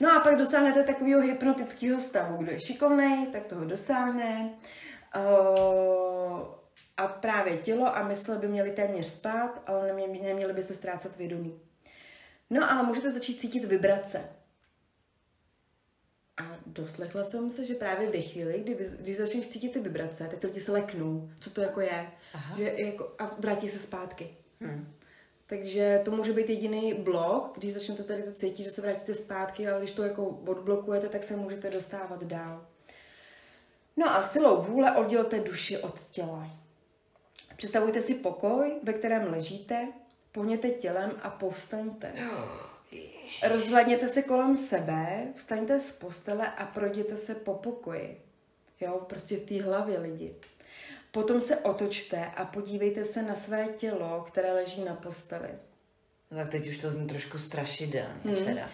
[0.00, 2.36] No a pak dosáhnete takového hypnotického stavu.
[2.36, 4.54] Kdo je šikovný, tak toho dosáhne.
[5.16, 6.63] Uh,
[6.96, 11.16] a právě tělo a mysl by měly téměř spát, ale neměli, neměli by se ztrácet
[11.16, 11.60] vědomí.
[12.50, 14.28] No ale můžete začít cítit vibrace.
[16.36, 20.38] A doslechla jsem se, že právě ve chvíli, kdy, když začneš cítit ty vibrace, tak
[20.38, 22.10] ty lidi se leknou, co to jako je.
[22.34, 22.56] Aha.
[22.56, 24.36] Že jako, a vrátí se zpátky.
[24.60, 24.94] Hmm.
[25.46, 29.68] Takže to může být jediný blok, když začnete tady to cítit, že se vrátíte zpátky,
[29.68, 32.66] ale když to jako odblokujete, tak se můžete dostávat dál.
[33.96, 36.63] No a silou vůle oddělte duši od těla.
[37.56, 39.88] Představujte si pokoj, ve kterém ležíte,
[40.32, 42.12] pohněte tělem a povstaňte.
[43.48, 48.20] Rozhledněte se kolem sebe, vstaňte z postele a projděte se po pokoji.
[48.80, 50.34] Jo, prostě v té hlavě lidi.
[51.10, 55.48] Potom se otočte a podívejte se na své tělo, které leží na posteli.
[56.30, 58.44] No, tak teď už to zní trošku strašidelně hmm.
[58.44, 58.68] teda.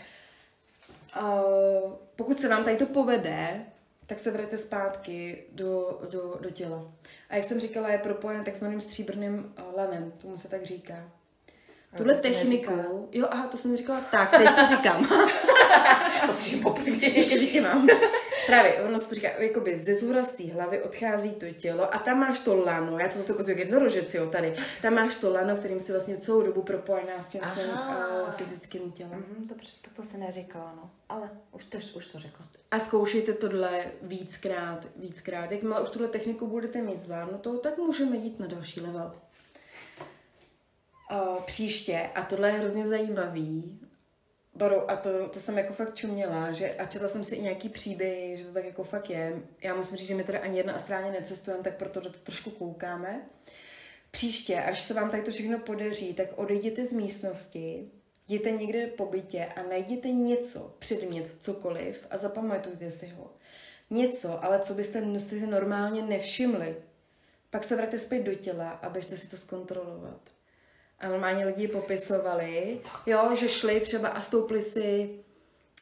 [1.23, 3.67] Uh, pokud se vám tady to povede,
[4.11, 6.93] tak se vrajte zpátky do, do, do těla.
[7.29, 10.95] A jak jsem říkala, je propojen takzvaným stříbrným uh, lanem, tomu se tak říká.
[11.97, 15.09] Tuhle to techniku, jo, aha, to jsem říkala, tak, teď to říkám.
[16.27, 17.07] to si poprvé.
[17.07, 17.63] Ještě říkám.
[17.63, 17.89] mám.
[18.47, 21.99] Právě, ono se to říká, jakoby ze zhora z té hlavy odchází to tělo a
[21.99, 24.55] tam máš to lano, já to zase ukazuju jednorožec, jo, tady.
[24.83, 28.93] Tam máš to lano, kterým si vlastně celou dobu propojená s tím svým uh, fyzickým
[28.93, 29.25] tělem.
[29.29, 30.91] Mm, dobře, tak to se neříkala, no.
[31.09, 32.47] Ale už to, už to řekla.
[32.71, 35.53] A zkoušejte tohle víckrát, víckrát.
[35.53, 39.13] Jakmile už tuhle techniku budete mít zvládnutou, tak můžeme jít na další level.
[41.13, 43.81] Uh, příště, a tohle je hrozně zajímavý,
[44.61, 47.69] Baru, a to, to jsem jako fakt čuměla, že a četla jsem si i nějaký
[47.69, 49.43] příběhy, že to tak jako fakt je.
[49.63, 53.23] Já musím říct, že my teda ani jedna astrálně necestujeme, tak proto to trošku koukáme.
[54.11, 57.91] Příště, až se vám tady to všechno podaří, tak odejděte z místnosti,
[58.29, 63.31] jděte někde po bytě a najděte něco, předmět, cokoliv a zapamatujte si ho.
[63.91, 66.77] Něco, ale co byste si normálně nevšimli.
[67.51, 70.30] Pak se vraťte zpět do těla a běžte si to zkontrolovat.
[71.01, 75.11] A normálně lidi popisovali, jo, že šli třeba a stoupli si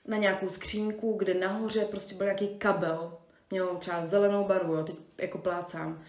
[0.07, 3.19] na nějakou skřínku, kde nahoře prostě byl nějaký kabel,
[3.51, 6.05] měl třeba zelenou barvu, jo, teď jako plácám.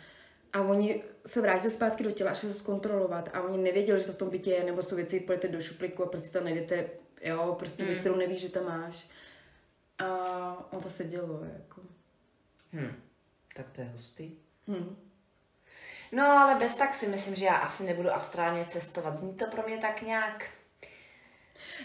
[0.53, 4.13] A oni se vrátili zpátky do těla šli se zkontrolovat a oni nevěděli, že to
[4.13, 6.89] v tom bytě je, nebo jsou věci, půjdete do šuplíku a prostě tam najdete,
[7.21, 7.99] jo, prostě věc, mm.
[7.99, 9.09] kterou nevíš, že tam máš.
[9.99, 11.81] A on to se dělo, jako.
[12.73, 12.93] Hm,
[13.55, 14.31] tak to je hustý.
[14.67, 15.08] Hm.
[16.11, 19.15] No, ale bez tak si myslím, že já asi nebudu astrálně cestovat.
[19.15, 20.45] Zní to pro mě tak nějak...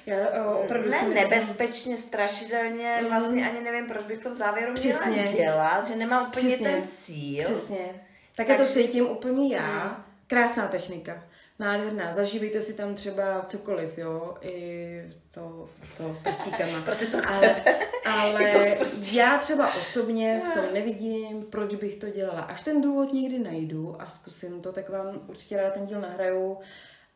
[0.06, 1.14] Já uh, opravdu ne, myslím...
[1.14, 3.08] nebezpečně, strašidelně, mm.
[3.08, 5.10] vlastně ani nevím, proč bych to v závěru Přesně.
[5.10, 6.70] měla dělat, že nemám úplně Přesně.
[6.70, 7.44] ten cíl.
[7.44, 8.06] Přesně.
[8.36, 8.64] Tak Takže...
[8.64, 9.84] to cítím úplně já.
[9.84, 10.04] Mm.
[10.26, 11.22] Krásná technika
[11.58, 12.14] nádherná.
[12.14, 16.80] Zažívejte si tam třeba cokoliv, jo, i to, to prstíkama.
[16.84, 17.78] Protože co chcete.
[18.04, 18.76] Ale, ale
[19.12, 22.40] já třeba osobně v tom nevidím, proč bych to dělala.
[22.40, 26.58] Až ten důvod někdy najdu a zkusím to, tak vám určitě ráda ten díl nahraju,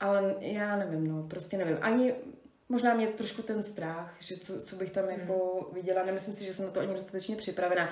[0.00, 1.78] ale já nevím, no, prostě nevím.
[1.80, 2.14] Ani
[2.68, 5.20] možná mě trošku ten strach, že co, co bych tam hmm.
[5.20, 7.90] jako viděla, nemyslím si, že jsem na to ani dostatečně připravená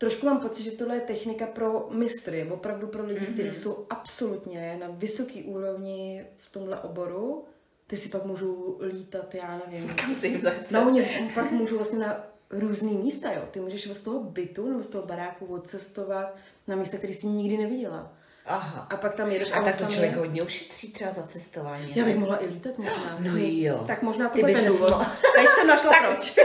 [0.00, 3.32] trošku mám pocit, že tohle je technika pro mistry, opravdu pro lidi, mm-hmm.
[3.32, 7.44] kteří jsou absolutně na vysoké úrovni v tomhle oboru.
[7.86, 9.94] Ty si pak můžou lítat, já nevím.
[9.96, 10.74] Kam si jim zachce.
[10.74, 13.42] No, oni pak můžou vlastně na různý místa, jo.
[13.50, 16.36] Ty můžeš z toho bytu nebo z toho baráku odcestovat
[16.66, 18.12] na místa, které jsi nikdy neviděla.
[18.46, 18.86] Aha.
[18.90, 19.52] A pak tam jedeš.
[19.52, 20.18] A, a tak to člověk je...
[20.18, 21.92] hodně ušetří třeba za cestování.
[21.94, 23.18] Já bych mohla i lítat možná.
[23.20, 23.84] No jo.
[23.86, 25.06] Tak možná to je ten důvod.
[25.36, 26.38] Teď jsem našla proč.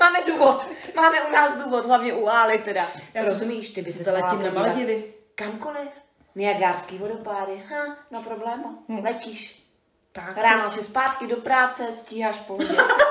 [0.00, 0.68] Máme důvod.
[0.96, 2.86] Máme u nás důvod, hlavně u Ály teda.
[3.14, 5.14] Já Rozumíš, ty by se letím na Maledivy.
[5.34, 5.88] Kamkoliv.
[6.34, 7.62] Niagárský vodopády.
[7.68, 8.74] Ha, no probléma.
[8.88, 9.04] Hm.
[9.04, 9.66] Letíš.
[10.12, 10.36] Tak.
[10.36, 12.76] Ráno si zpátky do práce, stíháš pohodě.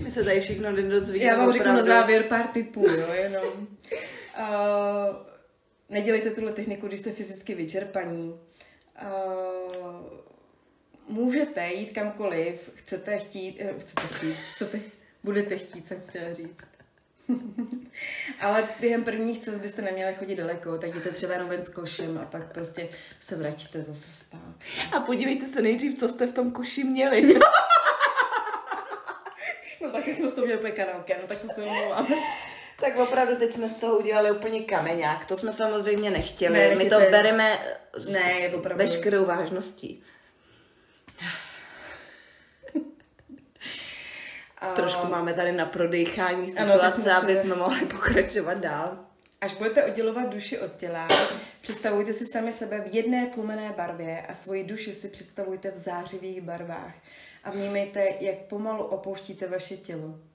[0.00, 1.24] My se tady všechno nedozvíme.
[1.24, 3.44] Já vám řeknu na závěr pár tipů, jo, jenom.
[3.48, 5.16] Uh,
[5.88, 8.40] nedělejte tuhle techniku, když jste fyzicky vyčerpaní.
[9.02, 10.00] Uh,
[11.08, 14.80] můžete jít kamkoliv, chcete chtít, uh, chcete chtít, chcete,
[15.24, 16.60] budete chtít, jsem chtěla říct.
[18.40, 22.18] Ale během prvních cest byste neměli chodit daleko, tak jděte třeba jenom ven s košem
[22.18, 22.88] a pak prostě
[23.20, 24.54] se vraťte zase spát.
[24.96, 27.34] A podívejte se nejdřív, co jste v tom koši měli.
[29.92, 32.06] Taky jsme z toho měli úplně karaoke, no tak to se omlouvám.
[32.80, 35.26] Tak opravdu teď jsme z toho udělali úplně kameňák.
[35.26, 36.54] To jsme samozřejmě nechtěli.
[36.54, 37.58] Ne, My to bereme
[38.12, 40.02] ne, s veškerou vážností.
[44.58, 44.72] A...
[44.72, 48.98] Trošku máme tady na prodechání situace, ano, aby jsme mohli pokračovat dál.
[49.40, 51.08] Až budete oddělovat duši od těla,
[51.60, 56.40] představujte si sami sebe v jedné tlumené barvě a svoji duši si představujte v zářivých
[56.40, 56.94] barvách
[57.44, 60.14] a vnímejte, jak pomalu opouštíte vaše tělo.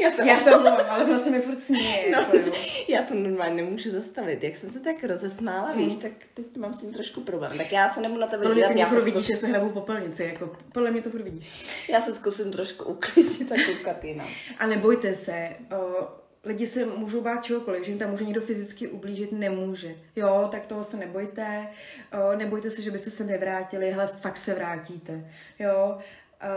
[0.00, 2.10] Já se, já se omlouvám, ale vlastně mi furt směje.
[2.10, 2.56] No, jako,
[2.88, 4.44] já to normálně nemůžu zastavit.
[4.44, 5.84] Jak jsem se tak rozesmála, hmm.
[5.84, 7.58] víš, tak teď mám s tím trošku problém.
[7.58, 8.72] Tak já se nebudu na tebe dívat.
[8.72, 10.24] Mě to vidíš, že se hrabu popelnici.
[10.24, 11.66] Jako, podle mě to furt vidíš.
[11.88, 14.28] Já se zkusím trošku uklidnit a koukat jinam.
[14.58, 16.08] A nebojte se, o,
[16.44, 19.94] lidi se můžou bát čehokoliv, že jim tam může někdo fyzicky ublížit, nemůže.
[20.16, 21.68] Jo, tak toho se nebojte,
[22.12, 25.30] o, nebojte se, že byste se nevrátili, hele, fakt se vrátíte.
[25.58, 26.48] Jo, o,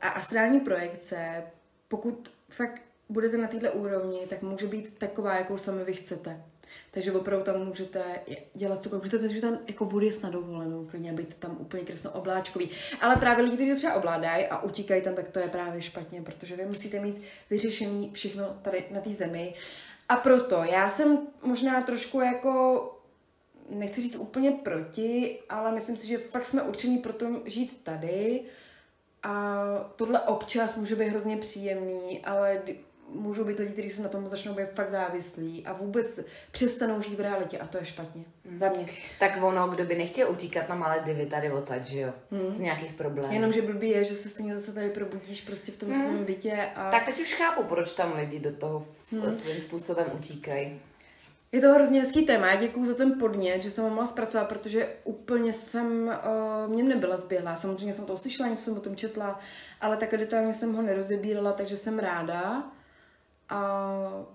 [0.00, 1.42] a astrální projekce,
[1.88, 6.42] pokud fakt budete na této úrovni, tak může být taková, jakou sami vy chcete.
[6.96, 8.02] Takže opravdu tam můžete
[8.54, 9.04] dělat cokoliv.
[9.04, 12.70] Můžete, protože tam jako vody na dovolenou, klidně být tam úplně krásno obláčkový.
[13.00, 16.22] Ale právě lidi, kteří to třeba ovládají a utíkají tam, tak to je právě špatně,
[16.22, 19.54] protože vy musíte mít vyřešený všechno tady na té zemi.
[20.08, 22.82] A proto já jsem možná trošku jako
[23.70, 28.40] nechci říct úplně proti, ale myslím si, že fakt jsme určení pro to žít tady
[29.22, 29.64] a
[29.96, 32.62] tohle občas může být hrozně příjemný, ale
[33.08, 37.14] můžou být lidi, kteří se na tom začnou být fakt závislí a vůbec přestanou žít
[37.14, 38.24] v realitě a to je špatně.
[38.44, 38.58] Mm.
[38.58, 38.86] Za mě.
[39.20, 42.12] Tak ono, kdo by nechtěl utíkat na malé divy tady odsaď, že jo?
[42.30, 42.54] Mm.
[42.54, 43.34] Z nějakých problémů.
[43.34, 45.94] Jenomže blbý je, že se stejně zase tady probudíš prostě v tom mm.
[45.94, 46.68] svém bytě.
[46.74, 46.90] A...
[46.90, 49.32] Tak teď už chápu, proč tam lidi do toho mm.
[49.32, 50.80] svým způsobem utíkají.
[51.52, 54.88] Je to hrozně hezký téma, děkuji za ten podnět, že jsem ho mohla zpracovat, protože
[55.04, 56.10] úplně jsem,
[56.66, 57.56] uh, mě nebyla zběhlá.
[57.56, 59.40] Samozřejmě jsem to slyšela, něco jsem o tom četla,
[59.80, 62.72] ale takhle detailně jsem ho nerozebírala, takže jsem ráda.
[63.48, 64.26] A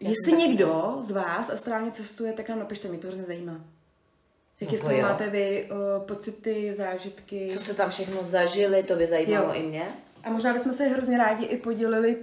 [0.00, 3.64] jestli někdo z vás astrálně cestuje, tak nám napište, mě to hrozně zajímá.
[4.60, 7.48] Jaké no z máte vy uh, pocity, zážitky?
[7.52, 9.54] Co jste tam všechno zažili, to by zajímalo jo.
[9.54, 9.94] i mě.
[10.24, 12.16] A možná bychom se hrozně rádi i podělili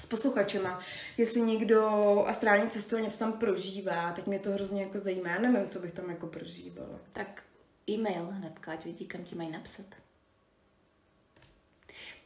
[0.00, 0.80] s posluchačema.
[1.16, 1.88] Jestli někdo
[2.26, 5.30] astrálně cestuje, něco tam prožívá, tak mě to hrozně jako zajímá.
[5.30, 7.00] Já nevím, co bych tam jako prožívala.
[7.12, 7.42] Tak
[7.90, 9.86] e-mail hnedka, ať vidí, kam ti mají napsat.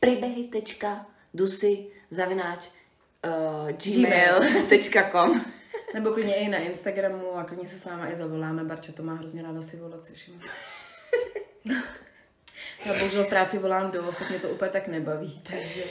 [0.01, 2.69] Příběhy.dusy zavináč
[3.25, 5.45] uh, gmail.com
[5.95, 8.65] Nebo klidně i na Instagramu a klidně se s náma i zavoláme.
[8.65, 10.41] Barča to má hrozně ráda si volat se všem.
[12.87, 15.85] Já bohužel v práci volám dost, tak mě to úplně tak nebaví, takže...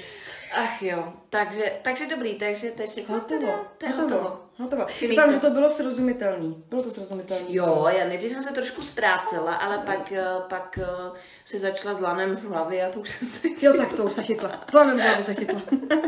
[0.51, 3.65] Ach jo, takže, takže dobrý, takže je všechno hotovo.
[3.77, 4.23] To je hotovo.
[4.23, 4.41] hotovo.
[4.57, 4.85] hotovo.
[5.09, 6.63] Doufám, že to bylo srozumitelný.
[6.69, 7.55] Bylo to srozumitelný.
[7.55, 12.01] Jo, já nejdřív jsem se trošku ztrácela, ale pak, eh, pak uh, si začala s
[12.01, 13.47] lanem z hlavy a to už jsem se...
[13.61, 14.65] Jo, tak to už se chytla.
[14.69, 15.61] S lanem z hlavy se chytla.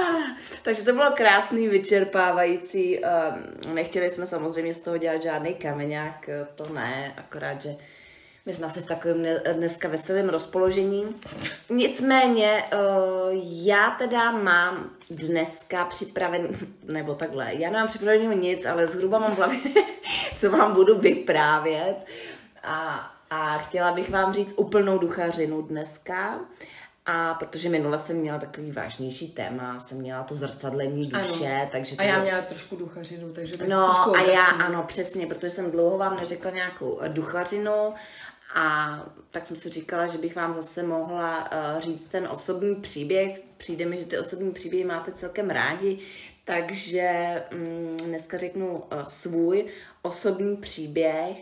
[0.00, 2.98] ah, takže to bylo krásný, vyčerpávající.
[2.98, 7.76] Um, nechtěli jsme samozřejmě z toho dělat žádný kameňák, to ne, akorát, že
[8.46, 11.16] my jsme asi v takovém dneska veselém rozpoložení.
[11.70, 12.76] Nicméně, eh,
[13.42, 16.48] já teda mám dneska připraven,
[16.84, 19.60] nebo takhle, já nemám připraveného nic, ale zhruba mám v hlavě,
[20.38, 22.06] co vám budu vyprávět.
[22.62, 26.40] A, a chtěla bych vám říct úplnou duchařinu dneska.
[27.06, 31.68] A protože minule jsem měla takový vážnější téma, jsem měla to zrcadlení duše, ano.
[31.72, 31.96] takže...
[31.96, 36.16] A já měla trošku duchařinu, takže No a já, ano, přesně, protože jsem dlouho vám
[36.16, 37.94] neřekla nějakou duchařinu
[38.54, 38.96] a
[39.30, 43.40] tak jsem si říkala, že bych vám zase mohla uh, říct ten osobní příběh.
[43.56, 45.98] Přijde mi, že ty osobní příběhy máte celkem rádi,
[46.44, 49.66] takže um, dneska řeknu uh, svůj
[50.02, 51.36] osobní příběh.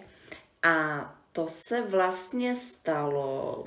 [0.63, 3.65] A to se vlastně stalo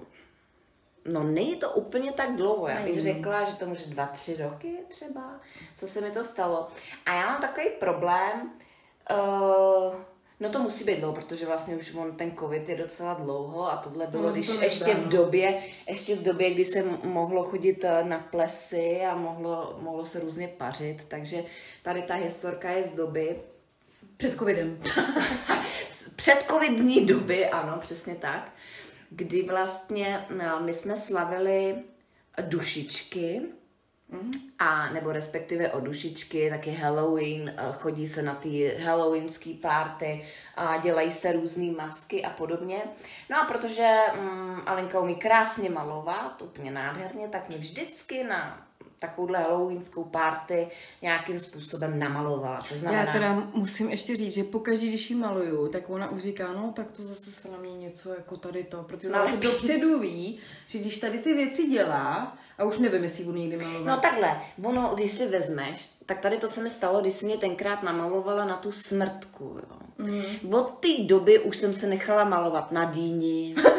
[1.06, 4.78] No není to úplně tak dlouho, já bych řekla, že to může dva, tři roky
[4.88, 5.40] třeba,
[5.78, 6.68] co se mi to stalo.
[7.06, 8.52] A já mám takový problém,
[9.12, 9.96] uh,
[10.42, 13.78] No to musí být dlouho, protože vlastně už on, ten covid je docela dlouho a
[13.78, 17.84] tohle bylo, no, když to ještě v době, ještě v době, kdy se mohlo chodit
[17.84, 21.44] eh, na plesy a mohlo, mohlo se různě pařit, takže
[21.82, 23.36] tady ta historka je z doby.
[24.18, 24.80] Před covidem.
[26.16, 28.52] před covidní doby, ano, přesně tak,
[29.10, 31.76] kdy vlastně no, my jsme slavili
[32.42, 33.42] dušičky,
[34.60, 40.78] a nebo respektive o dušičky, taky Halloween, eh, chodí se na ty halloweenský party a
[40.78, 42.82] dělají se různé masky a podobně.
[43.30, 48.68] No a protože um, Alinka umí krásně malovat, úplně nádherně, tak mi vždycky na
[49.02, 50.68] takovouhle halloweenskou party
[51.02, 52.66] nějakým způsobem namalovala.
[52.70, 53.04] To znamená...
[53.04, 56.74] Já teda musím ještě říct, že pokaždé, když ji maluju, tak ona už říká, no
[56.76, 60.00] tak to zase se na mě něco jako tady to, protože ona no, to dopředu
[60.00, 63.86] ví, že když tady ty věci dělá, a už nevím, jestli budu někdy malovat.
[63.86, 67.38] No takhle, ono, když si vezmeš, tak tady to se mi stalo, když jsi mě
[67.38, 69.78] tenkrát namalovala na tu smrtku, jo.
[69.98, 70.54] Mm.
[70.54, 73.56] Od té doby už jsem se nechala malovat na dýni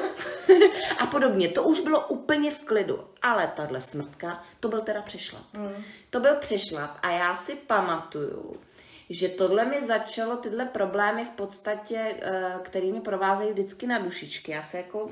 [0.98, 1.48] a podobně.
[1.48, 3.04] To už bylo úplně v klidu.
[3.22, 5.42] Ale tahle smrtka, to byl teda přešlap.
[5.52, 5.84] Mm.
[6.10, 8.60] To byl přešlap a já si pamatuju,
[9.10, 14.52] že tohle mi začalo, tyhle problémy v podstatě, eh, kterými provázejí vždycky na dušičky.
[14.52, 15.10] Já se jako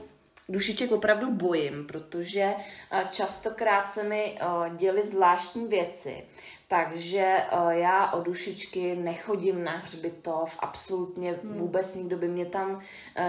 [0.48, 2.54] dušiček opravdu bojím, protože
[2.92, 6.24] eh, častokrát se mi eh, děly zvláštní věci.
[6.68, 7.36] Takže
[7.70, 11.58] já o dušičky nechodím na hřbitov, absolutně hmm.
[11.58, 12.82] vůbec nikdo by mě tam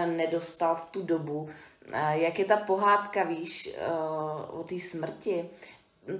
[0.06, 1.50] nedostal v tu dobu.
[2.12, 3.76] Jak je ta pohádka, víš,
[4.50, 5.50] o té smrti,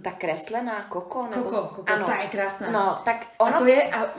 [0.02, 1.26] ta kreslená Koko?
[1.26, 1.42] Nebo...
[1.42, 2.06] Koko, Koko, ano.
[2.06, 2.70] ta je krásná.
[2.70, 3.56] No, tak ono...
[3.56, 4.14] A to je, a,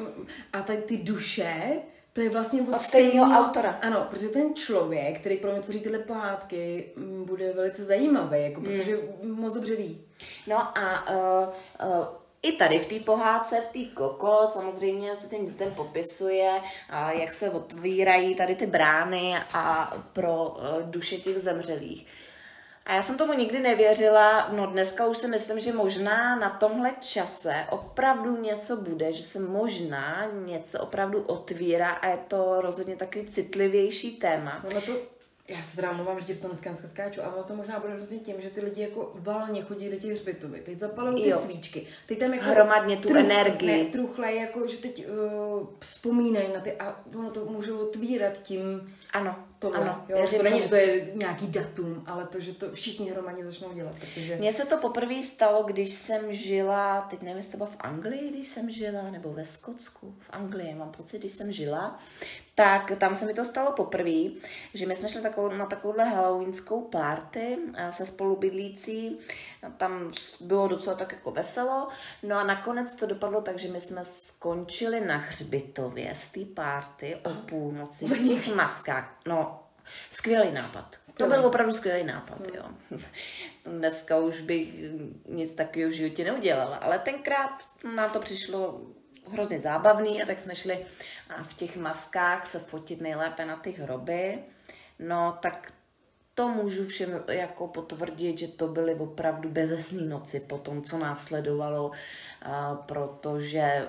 [0.54, 1.82] a tady ty duše,
[2.14, 3.80] to je vlastně od, od stejného autora.
[3.82, 6.92] Ano, protože ten člověk, který pro mě tvoří tyhle pohádky,
[7.26, 8.78] bude velice zajímavý, jako, hmm.
[8.78, 10.06] protože moc dobře ví.
[10.48, 11.48] No a uh,
[11.88, 12.06] uh,
[12.44, 16.62] i tady v té pohádce, v té koko, samozřejmě se tím dětem popisuje,
[17.10, 22.08] jak se otvírají tady ty brány a pro eh, duše těch zemřelých.
[22.86, 26.92] A já jsem tomu nikdy nevěřila, no dneska už si myslím, že možná na tomhle
[27.00, 33.26] čase opravdu něco bude, že se možná něco opravdu otvírá a je to rozhodně takový
[33.26, 34.64] citlivější téma.
[34.72, 35.13] Ono to
[35.54, 38.20] já se teda mluvám, že ti v tom dneska skáču, ale to možná bude hrozně
[38.20, 40.62] tím, že ty lidi jako valně chodí do těch hřbitovy.
[40.66, 41.38] Teď zapalují ty jo.
[41.38, 41.88] svíčky.
[42.06, 43.84] Teď tam jako Hromadně tu truch, energii.
[43.84, 48.94] Ne, truchlej, jako, že teď uh, vzpomínají na ty a ono to může otvírat tím.
[49.14, 49.80] Ano, tohle.
[49.80, 53.46] Ano, jo, to není, že to je nějaký datum, ale to, že to všichni hromadně
[53.46, 53.96] začnou dělat.
[54.00, 54.36] Protože...
[54.36, 58.30] Mně se to poprvé stalo, když jsem žila, teď nevím, jestli to bylo v Anglii,
[58.30, 62.00] když jsem žila, nebo ve Skotsku, v Anglii, mám pocit, když jsem žila,
[62.56, 64.40] tak tam se mi to stalo poprvé,
[64.74, 67.58] že my jsme šli takovou, na takovouhle halloweenskou party
[67.90, 69.18] se spolubydlící,
[69.78, 71.88] tam bylo docela tak jako veselo,
[72.24, 77.18] no a nakonec to dopadlo tak, že my jsme skončili na hřbitově z té party
[77.24, 79.20] o půlnoci v těch maskách.
[79.28, 79.64] No,
[80.10, 80.96] skvělý nápad.
[81.18, 82.56] To byl opravdu skvělý nápad, hmm.
[82.56, 82.64] jo.
[83.78, 84.74] Dneska už bych
[85.28, 87.64] nic takového v životě neudělala, ale tenkrát
[87.96, 88.82] nám to přišlo
[89.32, 90.86] hrozně zábavný a tak jsme šli
[91.30, 94.40] a v těch maskách se fotit nejlépe na ty hroby.
[95.00, 95.74] No tak
[96.36, 101.92] to můžu všem jako potvrdit, že to byly opravdu bezesný noci po tom, co následovalo,
[102.86, 103.88] protože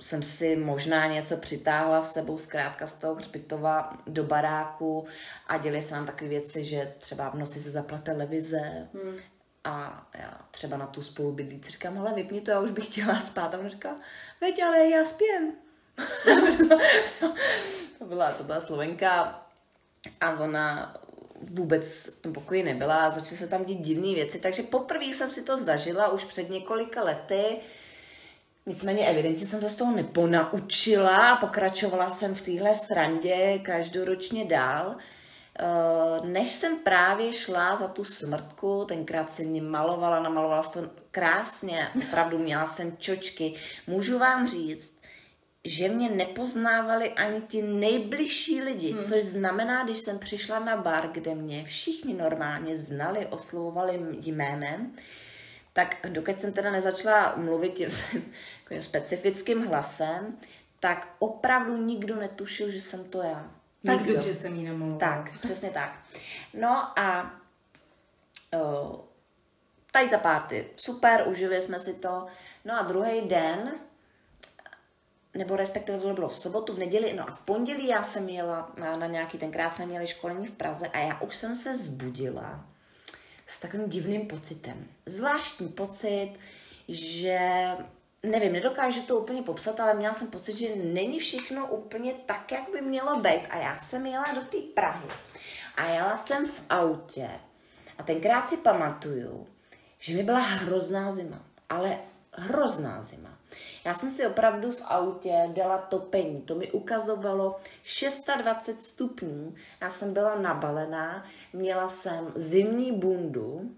[0.00, 5.06] jsem si možná něco přitáhla s sebou zkrátka z toho hřbitova do baráku
[5.46, 9.16] a děli se nám takové věci, že třeba v noci se zapla televize hmm.
[9.64, 13.54] a já třeba na tu spolubydlící říkám, ale vypni to, já už bych chtěla spát.
[13.54, 13.96] A on říká,
[14.42, 15.52] veď, ale já spím.
[17.98, 19.42] to, byla, to byla Slovenka
[20.20, 20.94] a ona
[21.42, 24.38] vůbec v tom pokoji nebyla a začaly se tam dít divné věci.
[24.38, 27.44] Takže poprvé jsem si to zažila už před několika lety.
[28.66, 34.96] Nicméně evidentně jsem se z toho neponaučila a pokračovala jsem v téhle srandě každoročně dál.
[35.58, 41.88] Eh, než jsem právě šla za tu smrtku, tenkrát jsem mě malovala, namalovala to krásně,
[42.08, 43.54] opravdu měla jsem čočky.
[43.86, 45.00] Můžu vám říct,
[45.64, 49.04] že mě nepoznávali ani ti nejbližší lidi, hmm.
[49.04, 54.92] což znamená, když jsem přišla na bar, kde mě všichni normálně znali, oslovovali jménem,
[55.72, 57.88] tak dokud jsem teda nezačala mluvit tím
[58.80, 60.38] specifickým hlasem,
[60.80, 63.61] tak opravdu nikdo netušil, že jsem to já.
[63.86, 64.14] Tak nikdo.
[64.14, 64.98] dobře jsem jí nemluvila.
[64.98, 65.98] Tak, přesně tak.
[66.54, 67.34] No a
[68.54, 68.96] uh,
[69.92, 72.26] tady ta party, super, užili jsme si to.
[72.64, 73.72] No a druhý den,
[75.34, 78.72] nebo respektive to bylo v sobotu, v neděli, no a v pondělí já jsem jela
[78.76, 82.66] na, na nějaký, tenkrát jsme měli školení v Praze a já už jsem se zbudila
[83.46, 84.86] s takovým divným pocitem.
[85.06, 86.34] Zvláštní pocit,
[86.88, 87.70] že
[88.22, 92.70] nevím, nedokážu to úplně popsat, ale měla jsem pocit, že není všechno úplně tak, jak
[92.72, 93.42] by mělo být.
[93.50, 95.08] A já jsem jela do té Prahy
[95.76, 97.30] a jela jsem v autě
[97.98, 99.46] a tenkrát si pamatuju,
[99.98, 101.98] že mi byla hrozná zima, ale
[102.32, 103.38] hrozná zima.
[103.84, 106.40] Já jsem si opravdu v autě dala topení.
[106.40, 107.60] To mi ukazovalo
[108.42, 109.54] 26 stupňů.
[109.80, 113.70] Já jsem byla nabalená, měla jsem zimní bundu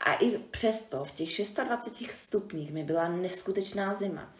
[0.00, 1.28] a i přesto v těch
[1.64, 4.32] 26 stupních mi byla neskutečná zima.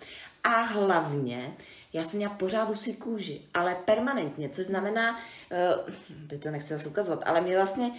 [0.44, 1.56] A hlavně
[1.92, 5.94] já jsem měla pořád usí kůži, ale permanentně, což znamená, uh,
[6.28, 7.92] teď to nechci zase ukazovat, ale mě vlastně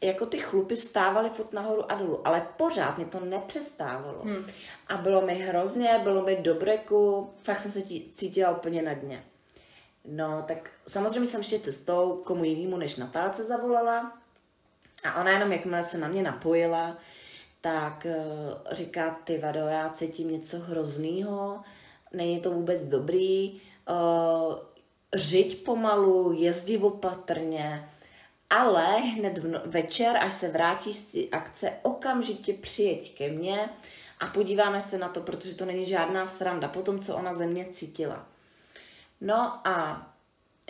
[0.00, 4.22] jako ty chlupy stávaly furt nahoru a dolů, ale pořád mě to nepřestávalo.
[4.22, 4.44] Hmm.
[4.88, 7.82] A bylo mi hrozně, bylo mi do breku, fakt jsem se
[8.12, 9.24] cítila úplně na dně.
[10.04, 14.21] No, tak samozřejmě jsem ještě cestou komu jinému než Natálce zavolala
[15.04, 16.96] a ona jenom, jakmile se na mě napojila,
[17.60, 21.60] tak uh, říká, ty vado, já cítím něco hroznýho,
[22.12, 24.54] není to vůbec dobrý, uh,
[25.14, 27.88] řiď pomalu, jezdí opatrně,
[28.50, 33.68] ale hned v no- večer, až se vrátí z té akce, okamžitě přijeď ke mně
[34.20, 37.46] a podíváme se na to, protože to není žádná sranda, po tom, co ona ze
[37.46, 38.26] mě cítila.
[39.20, 40.06] No a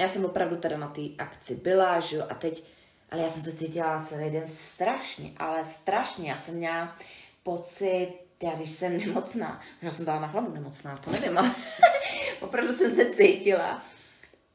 [0.01, 2.65] já jsem opravdu teda na té akci byla, že jo, a teď,
[3.13, 6.97] ale já jsem se cítila celý den strašně, ale strašně, já jsem měla
[7.43, 11.55] pocit, já když jsem nemocná, možná jsem dala na hlavu nemocná, to nevím, ale
[12.41, 13.83] opravdu jsem se cítila,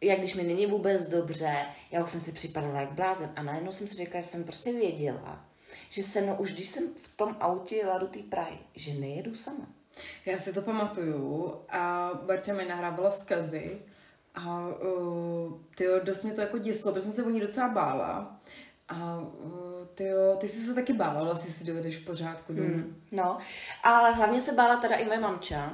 [0.01, 3.71] jak když mi není vůbec dobře, já už jsem si připadala jak blázen a najednou
[3.71, 5.45] jsem si řekla, že jsem prostě věděla,
[5.89, 9.35] že se mnou, už když jsem v tom autě jela do té Prahy, že nejedu
[9.35, 9.67] sama.
[10.25, 13.79] Já si to pamatuju a Barča mi nahrávala vzkazy
[14.37, 18.39] a uh, tyjo, dost mě to jako děsilo, protože jsem se o ní docela bála.
[18.89, 22.67] A uh, ty jo, ty jsi se taky bála, vlastně si dovedeš v pořádku domů.
[22.67, 23.01] Hmm.
[23.11, 23.37] No,
[23.83, 25.73] ale hlavně se bála teda i moje mamča,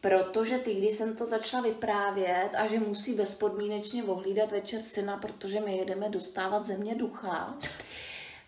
[0.00, 5.60] protože ty, když jsem to začala vyprávět a že musí bezpodmínečně ohlídat večer syna, protože
[5.60, 7.54] my jedeme dostávat země ducha,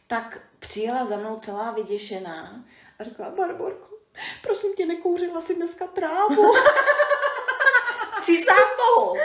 [0.07, 2.65] tak přijela za mnou celá vyděšená
[2.99, 3.99] a řekla, Barborko,
[4.43, 6.43] prosím tě, nekouřila si dneska trávu.
[8.23, 9.17] Přísám Bohu,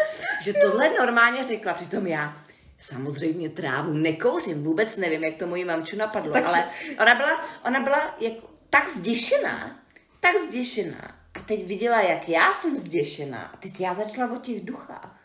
[0.42, 2.38] že tohle normálně řekla, přitom já
[2.80, 6.46] samozřejmě trávu nekouřím, vůbec nevím, jak to mojí mamču napadlo, tak...
[6.46, 6.70] ale
[7.02, 9.80] ona byla, ona byla jako tak zděšená,
[10.20, 11.18] tak zděšená.
[11.34, 13.42] A teď viděla, jak já jsem zděšená.
[13.54, 15.20] A teď já začala o těch duchách.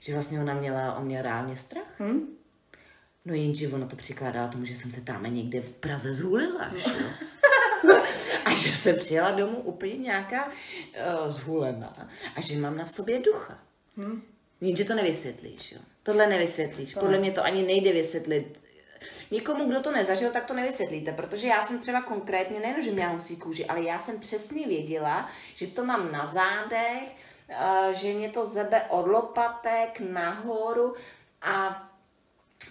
[0.00, 1.86] Že vlastně ona měla, on měl reálně strach.
[1.98, 2.36] Hmm?
[3.24, 6.90] No jenže ono to přikládá tomu, že jsem se tam někde v Praze zhulila, že?
[8.44, 13.58] a že jsem přijela domů úplně nějaká uh, zhulená a že mám na sobě ducha.
[13.96, 14.22] Hmm.
[14.60, 15.78] Jenže to nevysvětlíš, jo?
[16.02, 16.94] Tohle nevysvětlíš.
[16.94, 18.60] To Podle mě to ani nejde vysvětlit.
[19.30, 23.12] Někomu, kdo to nezažil, tak to nevysvětlíte, protože já jsem třeba konkrétně, nejen, že měla
[23.12, 27.16] husí kůži, ale já jsem přesně věděla, že to mám na zádech,
[27.48, 30.94] eh, že mě to zebe od lopatek nahoru
[31.42, 31.88] a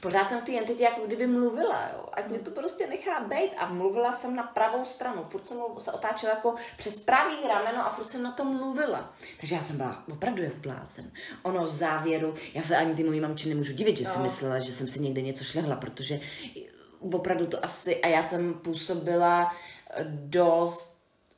[0.01, 2.05] pořád jsem v té entitě jako kdyby mluvila, jo.
[2.13, 5.23] Ať mě to prostě nechá být a mluvila jsem na pravou stranu.
[5.23, 9.13] Furt jsem se otáčela jako přes pravý rameno a furt jsem na to mluvila.
[9.39, 11.11] Takže já jsem byla opravdu jak blázen.
[11.43, 14.13] Ono v závěru, já se ani ty mojí mamči nemůžu divit, že no.
[14.13, 16.19] si myslela, že jsem si někde něco šlehla, protože
[17.11, 19.55] opravdu to asi, a já jsem působila
[20.05, 20.93] dost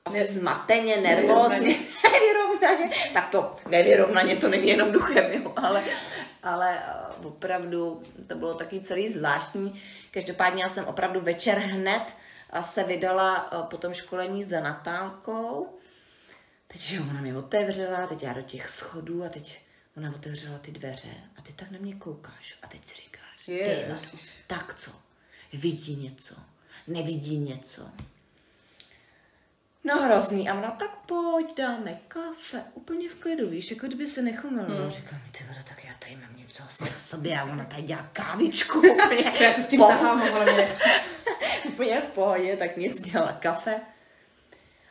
[0.06, 1.76] asi ne, zmateně, nervózně,
[2.12, 2.90] nevyrovnaně.
[3.14, 5.84] tak to nevyrovnaně, to není jenom duchem, jo, ale,
[6.46, 6.84] ale
[7.20, 9.82] uh, opravdu to bylo taky celý zvláštní.
[10.12, 12.04] Každopádně já jsem opravdu večer hned
[12.56, 15.78] uh, se vydala uh, po tom školení za Natálkou.
[16.68, 19.62] Teď jo, ona mě otevřela, teď já do těch schodů a teď
[19.98, 23.86] ona otevřela ty dveře a ty tak na mě koukáš a teď si říkáš, ty,
[24.48, 24.92] tak co,
[25.54, 26.36] vidí něco,
[26.88, 27.90] nevidí něco.
[29.86, 30.50] No hrozný.
[30.50, 32.64] A ona, tak pojď, dáme kafe.
[32.74, 34.68] Úplně v klidu, víš, jako kdyby se nechumila.
[34.68, 34.90] Hmm.
[34.90, 38.10] Říkám, ty vada, tak já tady mám něco asi na sobě a ona tady dělá
[38.14, 38.80] kávičku.
[39.06, 40.78] Úplně já se s tím tahám, ale mě.
[41.66, 43.82] úplně v pohodě, tak nic dělala kafe.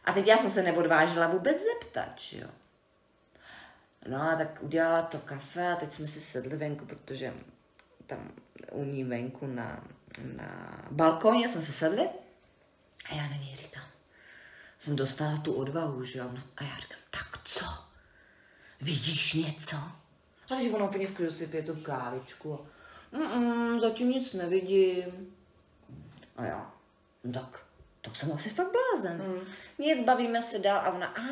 [0.05, 2.49] A teď já jsem se neodvážila vůbec zeptat, že jo.
[4.09, 7.35] No a tak udělala to kafe a teď jsme si sedli venku, protože
[8.07, 8.33] tam
[8.73, 9.85] u ní venku na,
[10.37, 12.09] na balkóně jsme se sedli.
[13.11, 13.85] A já na ní říkám,
[14.85, 16.31] jsem dostala tu odvahu, že jo.
[16.57, 17.65] A já říkám, tak co?
[18.81, 19.77] Vidíš něco?
[20.51, 22.67] A teď ona úplně v klidu si pije tu kávičku.
[23.13, 25.35] Mm, zatím nic nevidím.
[26.37, 26.73] A já,
[27.25, 27.61] no tak,
[28.03, 29.23] tak jsem asi fakt blázen.
[29.23, 29.47] Mm.
[29.79, 31.23] Nic, bavíme se dál a ona, a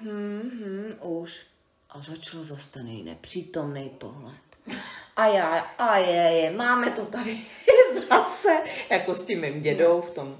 [0.00, 1.46] hm, hm, už.
[1.90, 4.34] A začal zase ten nepřítomný pohled.
[5.16, 7.40] A já, a je, je, máme to tady
[8.08, 10.38] zase, jako s tím mým dědou v tom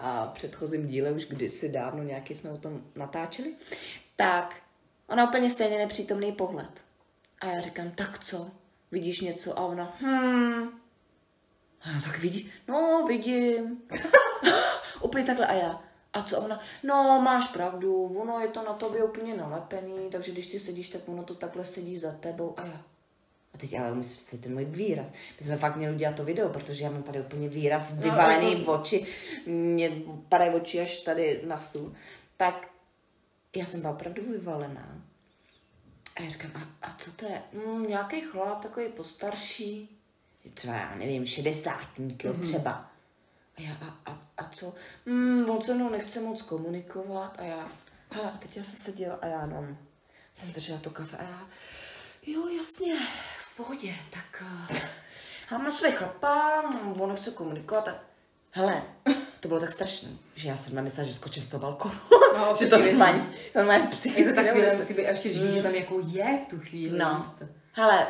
[0.00, 3.54] a předchozím díle už kdysi dávno nějaký jsme o tom natáčeli,
[4.16, 4.56] tak
[5.06, 6.82] ona úplně stejně nepřítomný pohled.
[7.40, 8.50] A já říkám, tak co?
[8.90, 9.58] Vidíš něco?
[9.58, 10.68] A ona, hm.
[11.80, 13.82] A já, tak vidí, no vidím.
[15.02, 15.82] úplně takhle a já,
[16.12, 16.60] a co ona?
[16.82, 21.08] No, máš pravdu, ono je to na tobě úplně nalepený, takže když ty sedíš, tak
[21.08, 22.54] ono to takhle sedí za tebou.
[22.56, 22.82] A já,
[23.54, 25.12] a teď ale umíš si ten můj výraz.
[25.40, 28.54] My jsme fakt měli udělat to video, protože já mám tady úplně výraz no, vyvalený
[28.54, 28.80] no, no.
[28.80, 29.06] oči,
[29.46, 29.90] mě
[30.28, 31.94] padají oči až tady na stůl.
[32.36, 32.70] Tak
[33.56, 35.02] já jsem byla opravdu vyvalená.
[36.16, 37.42] A já říkám, a, a co to je?
[37.52, 40.00] Mm, nějaký chlap, takový postarší,
[40.54, 42.42] třeba já nevím, šedesátník, jo, mm-hmm.
[42.42, 42.90] třeba.
[43.56, 44.74] A já, a, a, a co?
[45.06, 47.68] Mm, on se mnou nechce moc komunikovat a já,
[48.10, 49.76] a teď já se seděla a já no,
[50.34, 51.48] jsem držela to kafe a já,
[52.26, 52.94] jo, jasně,
[53.60, 54.78] pohodě, tak uh,
[55.50, 56.62] mám na své chlapa,
[56.98, 57.94] on chce komunikovat a
[58.50, 58.82] hele,
[59.40, 61.94] to bylo tak strašné, že já jsem myslela, že skočím z toho balkonu.
[62.36, 64.32] No, že to normálně, normálně psychicky.
[64.32, 66.98] tak chvíli musí být, ještě říct, že tam jako je v tu chvíli.
[66.98, 67.26] No,
[67.72, 68.06] hele,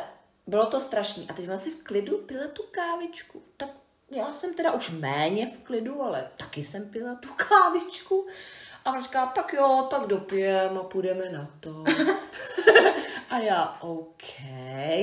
[0.47, 1.23] bylo to strašné.
[1.29, 3.43] A teď jsem si v klidu pila tu kávičku.
[3.57, 3.69] Tak
[4.11, 8.27] já jsem teda už méně v klidu, ale taky jsem pila tu kávičku.
[8.85, 11.83] A on říká, tak jo, tak dopijem a půjdeme na to.
[13.31, 14.23] a já, OK,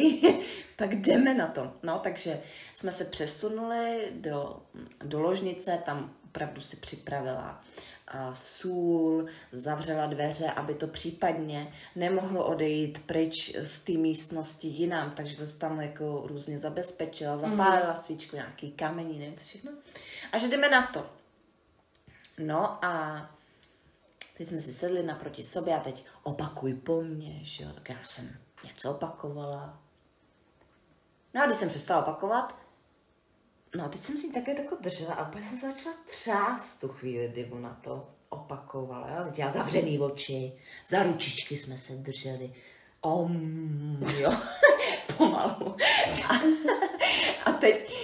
[0.77, 1.73] tak jdeme na to.
[1.83, 2.41] No, takže
[2.75, 4.63] jsme se přesunuli do,
[5.05, 7.61] do ložnice, tam opravdu si připravila
[8.09, 15.37] a sůl, zavřela dveře, aby to případně nemohlo odejít pryč z té místnosti jinam, takže
[15.37, 17.97] to se tam jako různě zabezpečila, zapálila mm.
[17.97, 19.73] svíčku, nějaký kamení, nevím co všechno.
[20.33, 21.07] A že jdeme na to.
[22.39, 23.23] No a
[24.39, 27.97] Teď jsme si sedli naproti sobě a teď opakuj po mně, že jo, tak já
[28.07, 29.83] jsem něco opakovala.
[31.35, 32.69] No a když jsem přestala opakovat,
[33.77, 37.29] No a teď jsem si také tako držela a úplně jsem začala třást tu chvíli,
[37.29, 39.11] kdy ona to opakovala.
[39.11, 39.25] Jo?
[39.25, 40.53] Teď já zavřený oči,
[40.87, 42.55] za ručičky jsme se drželi.
[43.01, 44.37] Om, jo,
[45.17, 45.77] pomalu.
[46.31, 46.35] A,
[47.45, 47.95] a teď,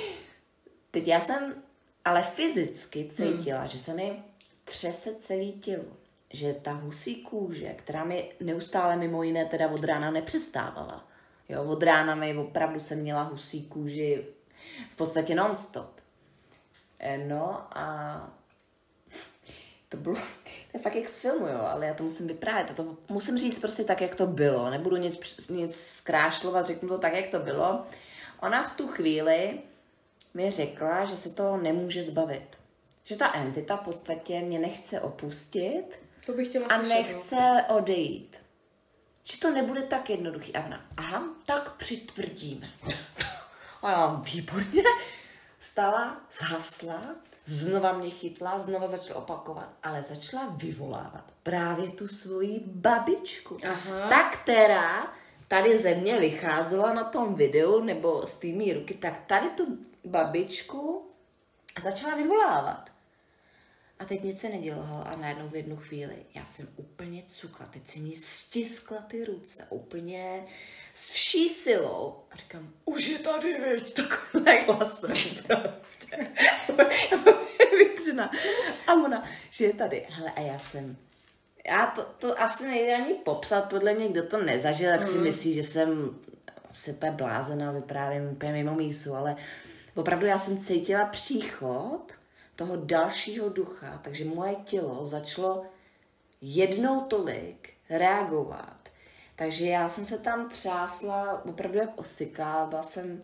[0.91, 1.63] teď já jsem
[2.05, 3.69] ale fyzicky cítila, hmm.
[3.69, 4.23] že se mi
[4.65, 6.04] třese celé tělo.
[6.35, 11.09] Že ta husí kůže, která mi neustále mimo jiné teda od rána nepřestávala.
[11.49, 14.27] Jo, od rána mi opravdu jsem měla husí kůži
[14.93, 16.01] v podstatě non-stop.
[16.99, 18.35] E, no a
[19.89, 22.71] to bylo, to je fakt jak z filmu, jo, ale já to musím vyprávět.
[22.71, 24.71] A to musím říct prostě tak, jak to bylo.
[24.71, 27.85] Nebudu nic, nic zkrášlovat, řeknu to tak, jak to bylo.
[28.41, 29.59] Ona v tu chvíli
[30.35, 32.59] mi řekla, že se to nemůže zbavit.
[33.05, 37.77] Že ta entita v podstatě mě nechce opustit to bych chtěla a slyšet, nechce no.
[37.77, 38.37] odejít.
[39.25, 40.57] Že to nebude tak jednoduchý.
[40.57, 42.71] A ona, aha, tak přitvrdíme.
[43.83, 44.83] a já, výborně.
[45.59, 47.03] Stala, zhasla,
[47.45, 53.59] znova mě chytla, znova začala opakovat, ale začala vyvolávat právě tu svoji babičku.
[53.71, 54.09] Aha.
[54.09, 55.15] Ta, která
[55.49, 61.11] tady ze mě vycházela na tom videu, nebo z tými ruky, tak tady tu babičku
[61.83, 62.91] začala vyvolávat.
[63.99, 67.89] A teď nic se nedělo a najednou v jednu chvíli já jsem úplně cukla, teď
[67.89, 70.45] si mi stiskla ty ruce úplně
[70.95, 75.11] s vší silou a říkám, už je tady, veď, takovýhle hlasem
[75.47, 76.33] prostě.
[77.79, 78.31] Vytřena.
[78.87, 80.07] A ona, že je tady.
[80.11, 80.97] Hele, a já jsem,
[81.67, 85.23] já to, to asi nejde ani popsat, podle mě, kdo to nezažil, tak si mm.
[85.23, 86.19] myslí, že jsem
[86.73, 89.37] se úplně blázená, vyprávím úplně mimo mísu, ale
[89.95, 92.13] opravdu já jsem cítila příchod
[92.57, 95.65] toho dalšího ducha, takže moje tělo začalo
[96.41, 98.89] jednou tolik reagovat.
[99.37, 103.23] Takže já jsem se tam třásla opravdu jak osyka, byla jsem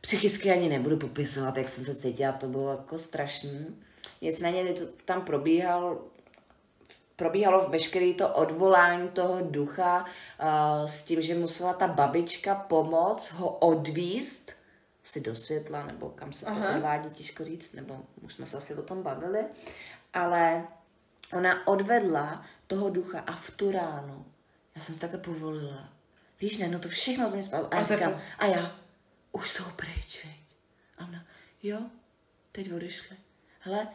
[0.00, 3.76] psychicky ani nebudu popisovat, jak jsem se cítila, to bylo jako strašný.
[4.20, 5.98] Nicméně to tam probíhal,
[7.16, 13.50] probíhalo veškeré to odvolání toho ducha uh, s tím, že musela ta babička pomoct ho
[13.50, 14.52] odvíst
[15.08, 16.70] si do světla, nebo kam se Aha.
[16.70, 19.44] to odvádí, těžko říct, nebo už jsme se asi o tom bavili,
[20.12, 20.66] ale
[21.32, 24.26] ona odvedla toho ducha a v tu ránu
[24.78, 25.88] já jsem se takhle povolila.
[26.40, 27.68] Víš, ne, no to všechno ze mě spadlo.
[27.70, 28.78] A já a říkám, a já,
[29.32, 30.34] už jsou pryč, veď.
[30.98, 31.24] A ona,
[31.62, 31.80] jo,
[32.52, 33.16] teď odešli.
[33.60, 33.88] Hele,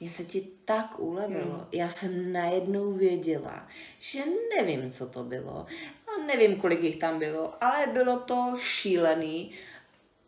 [0.00, 1.54] mně se ti tak ulevilo.
[1.54, 1.66] Hmm.
[1.72, 4.22] Já jsem najednou věděla, že
[4.56, 5.66] nevím, co to bylo.
[6.06, 9.54] A nevím, kolik jich tam bylo, ale bylo to šílený.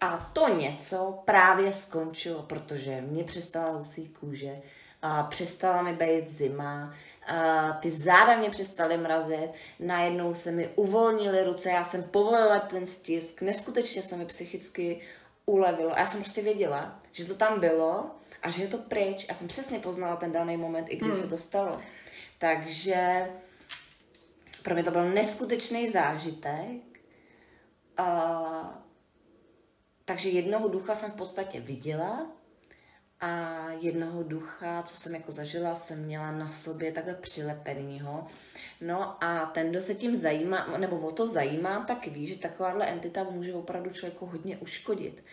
[0.03, 4.63] A to něco právě skončilo, protože mě přestala husí kůže,
[5.03, 6.95] a přestala mi být zima,
[7.27, 9.51] a ty záda mě přestaly mrazit,
[9.81, 15.01] najednou se mi uvolnily ruce, já jsem povolila ten stisk, neskutečně se mi psychicky
[15.47, 15.93] ulevilo.
[15.93, 18.11] A já jsem prostě věděla, že to tam bylo
[18.43, 19.27] a že je to pryč.
[19.29, 21.21] Já jsem přesně poznala ten daný moment, i kdy hmm.
[21.21, 21.81] se to stalo.
[22.39, 23.31] Takže
[24.63, 26.83] pro mě to byl neskutečný zážitek.
[27.97, 28.82] A
[30.13, 32.27] takže jednoho ducha jsem v podstatě viděla
[33.21, 38.27] a jednoho ducha, co jsem jako zažila, jsem měla na sobě takhle přilepenýho.
[38.81, 42.87] No a ten, kdo se tím zajímá, nebo o to zajímá, tak ví, že takováhle
[42.87, 45.25] entita může opravdu člověku hodně uškodit.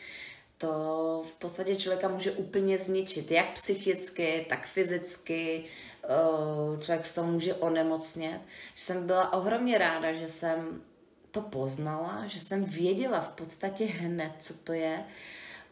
[0.57, 5.65] To v podstatě člověka může úplně zničit, jak psychicky, tak fyzicky.
[6.03, 8.41] Eh, člověk z toho může onemocnět.
[8.75, 10.81] Jsem byla ohromně ráda, že jsem
[11.31, 14.99] to poznala, že jsem věděla v podstatě hned, co to je.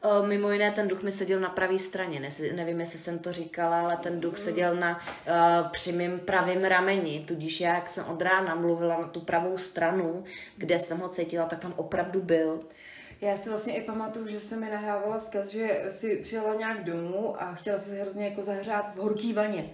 [0.04, 2.20] E, mimo jiné, ten duch mi seděl na pravé straně.
[2.20, 6.66] Ne, nevím, jestli jsem to říkala, ale ten duch seděl na uh, při mým pravém
[6.66, 7.26] rameni.
[7.28, 10.24] Tudíž já, jak jsem od rána mluvila na tu pravou stranu,
[10.58, 12.64] kde jsem ho cítila, tak tam opravdu byl.
[13.22, 17.42] Já si vlastně i pamatuju, že se mi nahrávala vzkaz, že si přijela nějak domů
[17.42, 19.70] a chtěla se hrozně jako zahřát v horký vaně.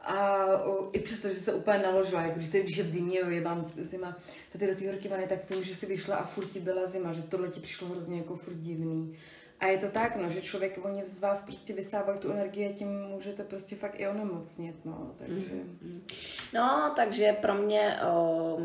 [0.00, 3.40] A o, i přesto, že se úplně naložila, jako když, když je v zimě, je
[3.40, 4.16] vám zima,
[4.58, 7.12] ty do té horky vany, tak tím, že si vyšla a furt ti byla zima,
[7.12, 9.18] že tohle ti přišlo hrozně jako furt divný.
[9.60, 12.72] A je to tak, no, že člověk, oni z vás prostě vysávají tu energii a
[12.72, 15.34] tím můžete prostě fakt i onemocnit, no, takže...
[15.34, 16.00] Mm-hmm.
[16.54, 18.58] No, takže pro mě o,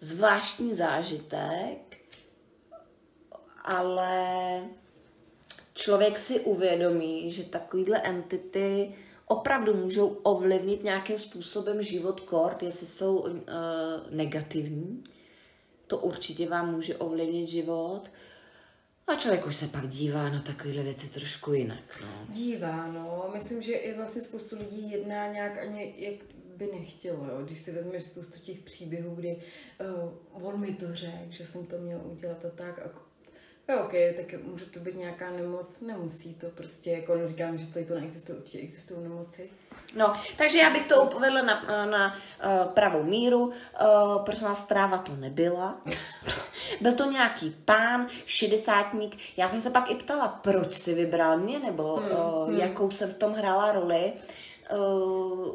[0.00, 1.96] zvláštní zážitek,
[3.64, 4.60] ale
[5.74, 8.94] člověk si uvědomí, že takovýhle entity
[9.26, 13.30] opravdu můžou ovlivnit nějakým způsobem život kort, jestli jsou uh,
[14.10, 15.04] negativní.
[15.86, 18.02] To určitě vám může ovlivnit život.
[19.06, 22.00] A člověk už se pak dívá na takovéhle věci trošku jinak.
[22.02, 22.34] No.
[22.34, 23.30] Dívá, no.
[23.34, 26.14] Myslím, že i vlastně spoustu lidí jedná nějak ani jak
[26.56, 27.44] by nechtělo, jo.
[27.44, 29.42] Když si vezmeš spoustu těch příběhů, kdy
[30.32, 32.88] uh, on mi to řekl, že jsem to měl udělat a tak a
[33.72, 37.84] Jo, ok, tak může to být nějaká nemoc, nemusí to prostě, jako říkám, že tady
[37.84, 39.50] to neexistuje, určitě existují nemoci.
[39.96, 43.52] No, takže já bych to uvedla na, na, na uh, pravou míru, uh,
[44.24, 45.80] protože nás stráva to nebyla.
[46.80, 49.16] Byl to nějaký pán, šedesátník.
[49.36, 52.58] Já jsem se pak i ptala, proč si vybral mě, nebo hmm, uh, hmm.
[52.58, 54.12] jakou jsem v tom hrála roli.
[54.76, 55.48] Uh,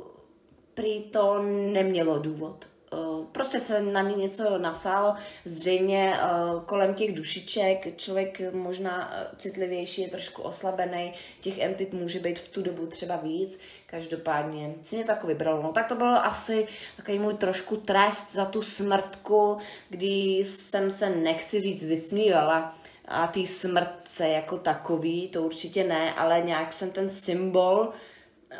[0.74, 1.41] prý to
[1.74, 2.65] nemělo důvod.
[2.94, 5.16] Uh, prostě se na ní něco nasálo,
[5.46, 12.40] zřejmě uh, kolem těch dušiček, člověk možná citlivější, je trošku oslabený, těch entit může být
[12.40, 15.64] v tu dobu třeba víc, každopádně si mě tak vybralo.
[15.64, 16.68] No tak to bylo asi
[16.98, 19.58] takový můj trošku trest za tu smrtku,
[19.90, 20.08] kdy
[20.46, 22.76] jsem se, nechci říct, vysmívala,
[23.08, 27.90] a té smrtce jako takový, to určitě ne, ale nějak jsem ten symbol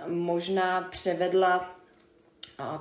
[0.07, 1.76] možná převedla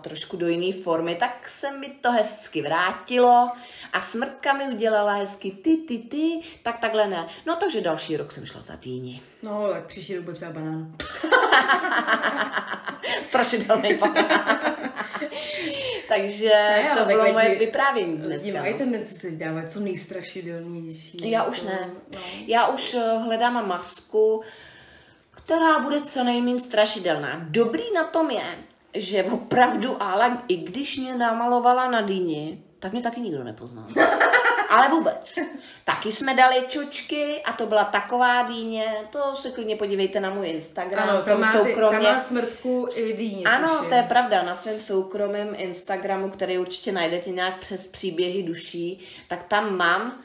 [0.00, 3.50] trošku do jiné formy, tak se mi to hezky vrátilo
[3.92, 7.26] a smrtka mi udělala hezky ty, ty, ty, tak takhle ne.
[7.46, 9.22] No takže další rok jsem šla za dýni.
[9.42, 10.94] No, tak příští rok bude třeba banán.
[13.22, 14.26] Strašidelný banán.
[16.08, 18.46] takže ne, to bylo moje lidi, vyprávění dneska.
[18.46, 18.78] Lidi mají no.
[18.78, 21.30] tendenci si dávat co nejstrašidelnější.
[21.30, 21.90] Já už ne.
[22.14, 22.20] No.
[22.46, 24.42] Já už eh, hledám masku,
[25.30, 27.40] která bude co nejméně strašidelná.
[27.48, 28.56] Dobrý na tom je,
[28.96, 33.84] že opravdu ale i když mě namalovala na dýni, tak mě taky nikdo nepoznal.
[34.70, 35.38] Ale vůbec.
[35.84, 40.48] Taky jsme dali čočky a to byla taková dýně, to se klidně podívejte na můj
[40.48, 41.08] Instagram.
[41.08, 42.06] Ano, tam má, soukromě...
[42.06, 43.44] tam má smrtku i dýně.
[43.44, 43.88] Ano, tuším.
[43.88, 49.42] to je pravda, na svém soukromém Instagramu, který určitě najdete nějak přes příběhy duší, tak
[49.42, 50.22] tam mám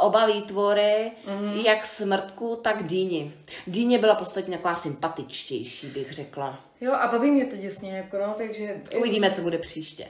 [0.00, 1.66] oba výtvory, mm-hmm.
[1.66, 3.32] jak smrtku, tak dýni.
[3.66, 6.64] Dýně byla podstatně taková sympatičtější, bych řekla.
[6.80, 8.80] Jo, a baví mě to děsně, jako no, takže...
[8.98, 10.06] Uvidíme, co bude příště.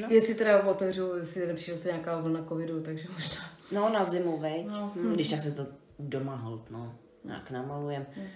[0.00, 0.08] No.
[0.10, 3.40] Jestli teda otevřu, jestli nepřišel se nějaká vlna covidu, takže možná...
[3.72, 4.66] No, na zimu, veď.
[4.66, 4.92] No.
[4.96, 5.66] Hm, když tak se to
[5.98, 6.94] doma hold, no.
[7.24, 8.06] Nějak namalujem.
[8.16, 8.28] Hm.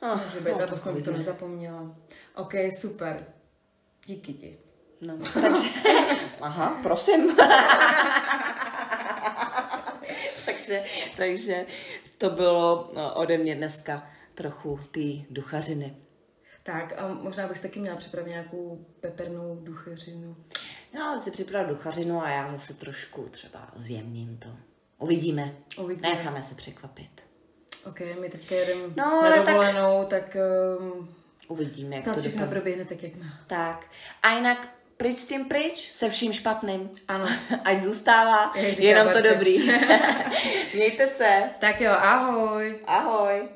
[0.00, 1.96] Oh, Může být, no, jsme to nezapomněla.
[2.34, 3.26] OK, super.
[4.06, 4.58] Díky ti.
[5.00, 5.68] No, takže...
[6.40, 7.36] Aha, prosím.
[10.68, 10.84] takže,
[11.16, 11.66] takže
[12.18, 15.96] to bylo no, ode mě dneska trochu ty duchařiny.
[16.62, 20.36] Tak a možná bys taky měla připravit nějakou pepernou duchařinu.
[20.94, 24.48] Já si připravit duchařinu a já zase trošku třeba zjemním to.
[24.98, 25.54] Uvidíme.
[25.78, 26.08] Uvidíme.
[26.08, 27.24] Necháme se překvapit.
[27.86, 30.24] Ok, my teďka jedeme no, na dovolenou, tak...
[30.24, 30.36] tak
[30.80, 31.14] um,
[31.48, 33.40] Uvidíme, jak to všechno proběhne tak, jak má.
[33.46, 33.86] Tak.
[34.22, 34.68] A jinak
[34.98, 36.90] pryč s tím pryč, se vším špatným.
[37.08, 37.26] Ano.
[37.64, 39.70] Ať zůstává jenom to dobrý.
[40.74, 41.42] Mějte se.
[41.58, 42.78] Tak jo, ahoj.
[42.86, 43.48] Ahoj.